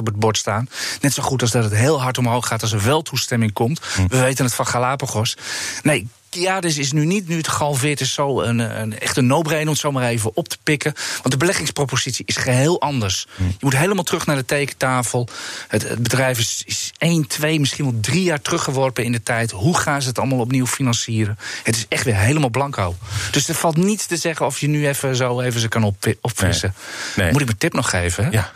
op 0.00 0.06
het 0.06 0.16
bord 0.16 0.36
staan. 0.36 0.68
Net 1.00 1.12
zo 1.12 1.22
goed 1.22 1.42
als 1.42 1.50
dat 1.50 1.64
het 1.64 1.74
heel 1.74 2.02
hard 2.02 2.18
omhoog 2.18 2.46
gaat 2.46 2.62
als 2.62 2.72
er 2.72 2.84
wel 2.84 3.02
toestemming 3.02 3.52
komt. 3.52 3.80
We 4.08 4.20
weten 4.20 4.44
het 4.44 4.54
van 4.54 4.66
Galapagos. 4.66 5.36
Nee, 5.82 6.08
Kiades 6.30 6.78
is 6.78 6.92
nu 6.92 7.04
niet, 7.04 7.28
nu 7.28 7.36
het 7.36 7.48
gehalveerd 7.48 8.00
is, 8.00 8.12
zo 8.12 8.40
een, 8.40 8.58
een 8.58 8.98
echte 8.98 9.20
no-brainer 9.20 9.66
om 9.66 9.72
het 9.72 9.80
zo 9.80 9.92
maar 9.92 10.08
even 10.08 10.36
op 10.36 10.48
te 10.48 10.58
pikken. 10.62 10.94
Want 11.12 11.30
de 11.30 11.36
beleggingspropositie 11.36 12.24
is 12.26 12.36
geheel 12.36 12.80
anders. 12.80 13.26
Je 13.36 13.54
moet 13.60 13.76
helemaal 13.76 14.04
terug 14.04 14.26
naar 14.26 14.36
de 14.36 14.44
tekentafel. 14.44 15.28
Het, 15.68 15.88
het 15.88 16.02
bedrijf 16.02 16.38
is, 16.38 16.62
is 16.66 16.92
één, 16.98 17.26
twee, 17.26 17.60
misschien 17.60 17.84
wel 17.84 18.00
drie 18.00 18.22
jaar 18.22 18.42
teruggeworpen 18.42 19.04
in 19.04 19.12
de 19.12 19.22
tijd. 19.22 19.50
Hoe 19.50 19.78
gaan 19.78 20.02
ze 20.02 20.08
het 20.08 20.18
allemaal 20.18 20.38
opnieuw 20.38 20.66
financieren? 20.66 21.38
Het 21.62 21.76
is 21.76 21.86
echt 21.88 22.04
weer 22.04 22.16
helemaal 22.16 22.50
blanco. 22.50 22.96
Dus 23.30 23.48
er 23.48 23.54
valt 23.54 23.76
niets 23.76 24.06
te 24.06 24.16
zeggen 24.16 24.46
of 24.46 24.58
je 24.58 24.68
nu 24.68 24.88
even 24.88 25.16
zo 25.16 25.40
even 25.40 25.60
ze 25.60 25.68
kan 25.68 25.84
op, 25.84 26.14
opfrissen. 26.20 26.74
Nee. 26.74 27.24
Nee. 27.24 27.32
Moet 27.32 27.40
ik 27.40 27.46
mijn 27.46 27.58
tip 27.58 27.72
nog 27.72 27.90
geven? 27.90 28.24
Hè? 28.24 28.30
Ja. 28.30 28.52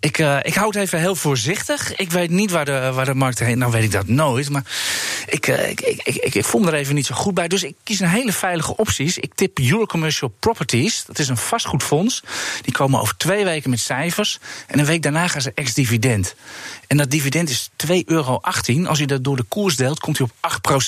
Ik, 0.00 0.18
uh, 0.18 0.38
ik 0.42 0.54
hou 0.54 0.66
het 0.66 0.76
even 0.76 0.98
heel 0.98 1.14
voorzichtig. 1.14 1.96
Ik 1.96 2.10
weet 2.10 2.30
niet 2.30 2.50
waar 2.50 2.64
de, 2.64 2.90
waar 2.94 3.04
de 3.04 3.14
markt 3.14 3.38
heen. 3.38 3.58
Nou 3.58 3.72
weet 3.72 3.82
ik 3.82 3.90
dat 3.90 4.06
nooit. 4.06 4.50
Maar 4.50 4.62
ik, 5.26 5.46
uh, 5.46 5.68
ik, 5.68 5.80
ik, 5.80 6.00
ik, 6.02 6.34
ik, 6.34 6.44
voel 6.44 6.66
er 6.66 6.74
even 6.74 6.94
niet 6.94 7.06
zo 7.06 7.14
goed 7.14 7.34
bij. 7.34 7.48
Dus 7.48 7.62
ik 7.62 7.74
kies 7.84 8.00
een 8.00 8.08
hele 8.08 8.32
veilige 8.32 8.76
opties. 8.76 9.18
Ik 9.18 9.34
tip 9.34 9.58
Eurocommercial 9.58 10.34
Properties. 10.38 11.04
Dat 11.04 11.18
is 11.18 11.28
een 11.28 11.36
vastgoedfonds. 11.36 12.22
Die 12.62 12.72
komen 12.72 13.00
over 13.00 13.16
twee 13.16 13.44
weken 13.44 13.70
met 13.70 13.80
cijfers. 13.80 14.38
En 14.66 14.78
een 14.78 14.84
week 14.84 15.02
daarna 15.02 15.28
gaan 15.28 15.40
ze 15.40 15.52
ex-dividend. 15.54 16.34
En 16.86 16.96
dat 16.96 17.10
dividend 17.10 17.50
is 17.50 17.70
2,18 17.86 18.04
euro. 18.04 18.40
Als 18.86 19.00
u 19.00 19.04
dat 19.04 19.24
door 19.24 19.36
de 19.36 19.42
koers 19.42 19.76
deelt, 19.76 20.00
komt 20.00 20.18
u 20.18 20.24
op 20.24 20.32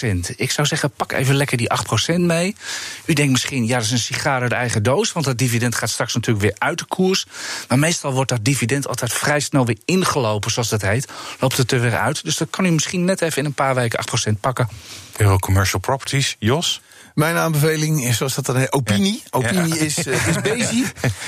8% 0.05 0.37
Ik 0.37 0.51
zou 0.51 0.66
zeggen, 0.66 0.90
pak 0.90 1.12
even 1.12 1.35
lekker 1.35 1.57
die 1.57 1.70
8% 2.14 2.20
mee. 2.20 2.57
U 3.05 3.12
denkt 3.12 3.33
misschien, 3.33 3.66
ja, 3.66 3.77
dat 3.77 3.85
is 3.85 3.90
een 3.90 3.99
sigaar 3.99 4.40
uit 4.40 4.51
de 4.51 4.57
eigen 4.57 4.83
doos. 4.83 5.12
Want 5.12 5.27
dat 5.27 5.38
dividend 5.38 5.75
gaat 5.75 5.90
straks 5.90 6.14
natuurlijk 6.14 6.44
weer 6.44 6.57
uit 6.59 6.79
de 6.79 6.85
koers. 6.85 7.27
Maar 7.68 7.79
meestal 7.79 8.12
wordt 8.12 8.31
dat 8.31 8.44
dividend 8.44 8.88
altijd 8.88 8.99
vrij 9.08 9.40
snel 9.40 9.66
weer 9.66 9.78
ingelopen, 9.84 10.50
zoals 10.50 10.68
dat 10.68 10.82
heet. 10.82 11.08
Loopt 11.40 11.56
het 11.56 11.72
er 11.72 11.80
weer 11.80 11.96
uit. 11.96 12.24
Dus 12.24 12.36
dan 12.36 12.50
kan 12.50 12.64
u 12.64 12.70
misschien 12.70 13.04
net 13.04 13.20
even 13.20 13.38
in 13.38 13.44
een 13.44 13.54
paar 13.54 13.74
weken 13.74 14.04
8% 14.30 14.40
pakken. 14.40 14.68
Euro 15.16 15.38
Commercial 15.38 15.80
Properties, 15.80 16.36
Jos? 16.38 16.80
Mijn 17.14 17.37
aanbeveling 17.37 18.05
is, 18.05 18.16
zoals 18.16 18.35
dat 18.35 18.46
dan 18.46 18.57
heet, 18.57 18.73
opinie. 18.73 19.23
Opinie 19.31 19.75
ja. 19.75 19.81
is, 19.81 20.07
uh, 20.07 20.27
is 20.29 20.40
Bezi. 20.42 20.85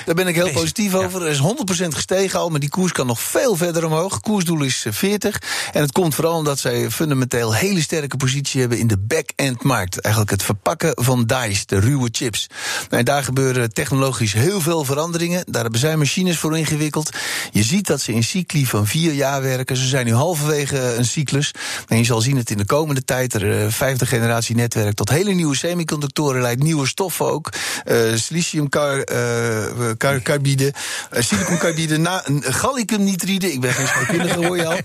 Daar 0.06 0.14
ben 0.14 0.26
ik 0.26 0.34
heel 0.34 0.50
positief 0.50 0.94
over. 0.94 1.22
Er 1.22 1.30
is 1.30 1.40
100% 1.84 1.86
gestegen 1.88 2.38
al, 2.38 2.48
maar 2.48 2.60
die 2.60 2.68
koers 2.68 2.92
kan 2.92 3.06
nog 3.06 3.20
veel 3.20 3.56
verder 3.56 3.84
omhoog. 3.84 4.20
Koersdoel 4.20 4.62
is 4.62 4.86
40. 4.90 5.42
En 5.72 5.80
het 5.80 5.92
komt 5.92 6.14
vooral 6.14 6.36
omdat 6.36 6.58
zij 6.58 6.90
fundamenteel 6.90 7.54
hele 7.54 7.80
sterke 7.80 8.16
positie 8.16 8.60
hebben 8.60 8.78
in 8.78 8.86
de 8.86 8.98
back-end 8.98 9.62
markt. 9.62 10.00
Eigenlijk 10.00 10.34
het 10.34 10.42
verpakken 10.42 10.92
van 10.94 11.26
dice, 11.26 11.66
de 11.66 11.78
ruwe 11.78 12.08
chips. 12.12 12.46
En 12.90 13.04
daar 13.04 13.24
gebeuren 13.24 13.72
technologisch 13.72 14.32
heel 14.32 14.60
veel 14.60 14.84
veranderingen. 14.84 15.44
Daar 15.48 15.62
hebben 15.62 15.80
zij 15.80 15.96
machines 15.96 16.38
voor 16.38 16.58
ingewikkeld. 16.58 17.10
Je 17.50 17.62
ziet 17.62 17.86
dat 17.86 18.00
ze 18.00 18.12
in 18.12 18.24
cycli 18.24 18.66
van 18.66 18.86
vier 18.86 19.12
jaar 19.12 19.42
werken. 19.42 19.76
Ze 19.76 19.86
zijn 19.86 20.06
nu 20.06 20.14
halverwege 20.14 20.94
een 20.94 21.04
cyclus. 21.04 21.54
En 21.88 21.98
je 21.98 22.04
zal 22.04 22.20
zien 22.20 22.36
dat 22.36 22.50
in 22.50 22.56
de 22.56 22.64
komende 22.64 23.04
tijd 23.04 23.34
er 23.34 23.72
vijfde 23.72 24.06
generatie 24.06 24.56
netwerk 24.56 24.94
tot 24.94 25.08
hele 25.08 25.32
nieuwe 25.32 25.56
semiconductoren 25.72 26.42
leidt, 26.42 26.62
nieuwe 26.62 26.86
stoffen 26.86 27.26
ook. 27.26 27.48
Uh, 27.84 28.14
siliciumcarbide, 28.14 30.72
uh, 31.12 31.22
siliconcarbide, 31.22 31.98
na, 31.98 32.24
galliumnitride. 32.40 33.52
Ik 33.52 33.60
ben 33.60 33.72
geen 33.72 33.86
scheikundige, 33.86 34.46
hoor 34.46 34.56
je 34.56 34.66
al. 34.66 34.78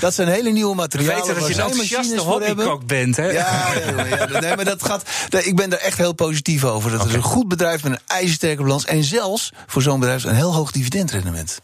Dat 0.00 0.14
zijn 0.14 0.28
hele 0.28 0.50
nieuwe 0.50 0.74
materialen. 0.74 1.26
Weet 1.26 1.36
dat 1.36 1.48
je 1.48 1.54
een 1.54 1.60
enthousiaste 1.60 2.20
hobbykok 2.20 2.86
bent, 2.86 3.16
hè? 3.16 3.30
Ja, 3.30 3.72
ja, 3.74 4.06
ja, 4.06 4.40
nee, 4.40 4.56
maar 4.56 4.64
dat 4.64 4.84
gaat. 4.84 5.02
Ik 5.28 5.56
ben 5.56 5.72
er 5.72 5.78
echt 5.78 5.98
heel 5.98 6.12
positief 6.12 6.64
over. 6.64 6.90
Dat 6.90 7.00
okay. 7.00 7.12
is 7.12 7.16
een 7.16 7.22
goed 7.22 7.48
bedrijf 7.48 7.82
met 7.82 7.92
een 7.92 8.00
ijzersterke 8.06 8.62
balans. 8.62 8.84
En 8.84 9.04
zelfs 9.04 9.52
voor 9.66 9.82
zo'n 9.82 10.00
bedrijf 10.00 10.24
een 10.24 10.34
heel 10.34 10.54
hoog 10.54 10.70
dividendrendement. 10.70 11.60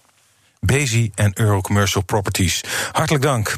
Bezi 0.61 1.11
en 1.15 1.31
Eurocommercial 1.35 2.03
Properties. 2.03 2.61
Hartelijk 2.93 3.25
dank. 3.25 3.57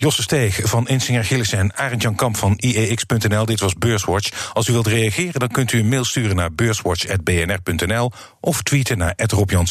Josse 0.00 0.22
Steeg 0.22 0.60
van 0.62 0.88
Insinger 0.88 1.24
Gillissen 1.24 1.58
en 1.58 1.76
Arend 1.76 2.02
Jan 2.02 2.14
Kamp 2.14 2.36
van 2.36 2.54
IEX.nl. 2.56 3.44
Dit 3.44 3.60
was 3.60 3.74
Beurswatch. 3.74 4.50
Als 4.52 4.68
u 4.68 4.72
wilt 4.72 4.86
reageren, 4.86 5.40
dan 5.40 5.48
kunt 5.48 5.72
u 5.72 5.78
een 5.78 5.88
mail 5.88 6.04
sturen 6.04 6.36
naar 6.36 6.52
beurswatch.bnr.nl 6.52 8.12
of 8.40 8.62
tweeten 8.62 8.98
naar 8.98 9.14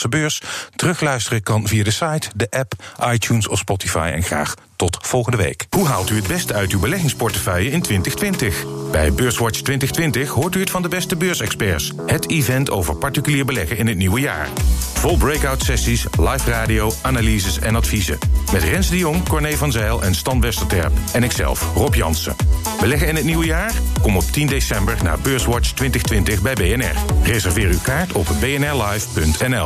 Beurs. 0.09 0.41
Terugluisteren 0.75 1.43
kan 1.43 1.67
via 1.67 1.83
de 1.83 1.91
site, 1.91 2.29
de 2.35 2.47
app, 2.49 2.73
iTunes 3.11 3.47
of 3.47 3.59
Spotify. 3.59 4.11
En 4.13 4.23
graag 4.23 4.53
tot 4.75 4.97
volgende 5.01 5.37
week. 5.37 5.65
Hoe 5.69 5.87
haalt 5.87 6.09
u 6.09 6.15
het 6.15 6.27
beste 6.27 6.53
uit 6.53 6.71
uw 6.71 6.79
beleggingsportefeuille 6.79 7.71
in 7.71 7.81
2020? 7.81 8.65
Bij 8.91 9.13
Beurswatch 9.13 9.61
2020 9.61 10.29
hoort 10.29 10.55
u 10.55 10.59
het 10.59 10.69
van 10.69 10.81
de 10.81 10.87
beste 10.87 11.15
beursexperts. 11.15 11.91
Het 12.05 12.29
event 12.29 12.69
over 12.69 12.95
particulier 12.95 13.45
beleggen 13.45 13.77
in 13.77 13.87
het 13.87 13.97
nieuwe 13.97 14.19
jaar. 14.19 14.47
Vol 14.93 15.17
breakout 15.17 15.63
sessies, 15.63 16.05
live 16.19 16.49
radio, 16.49 16.91
analyses 17.01 17.59
en 17.59 17.75
adviezen. 17.75 18.17
Met 18.51 18.63
Rens 18.63 18.89
de 18.89 18.97
Jong, 18.97 19.29
Corné 19.29 19.57
van 19.57 19.71
Zijl 19.71 20.03
en 20.03 20.15
Stan 20.17 20.41
Westerterp. 20.41 20.91
En 21.13 21.23
ikzelf, 21.23 21.65
Rob 21.75 21.95
Jansen. 21.95 22.35
Beleggen 22.79 23.07
in 23.07 23.15
het 23.15 23.25
nieuwe 23.25 23.45
jaar? 23.45 23.71
Kom 24.01 24.15
op 24.15 24.23
10 24.23 24.47
december 24.47 24.97
naar 25.03 25.19
Beurswatch 25.19 25.71
2020 25.71 26.41
bij 26.41 26.53
BNR. 26.53 26.95
Reserveer 27.23 27.69
uw 27.69 27.81
kaart 27.81 28.11
op 28.11 28.27
bnrlive.nl. 28.39 29.65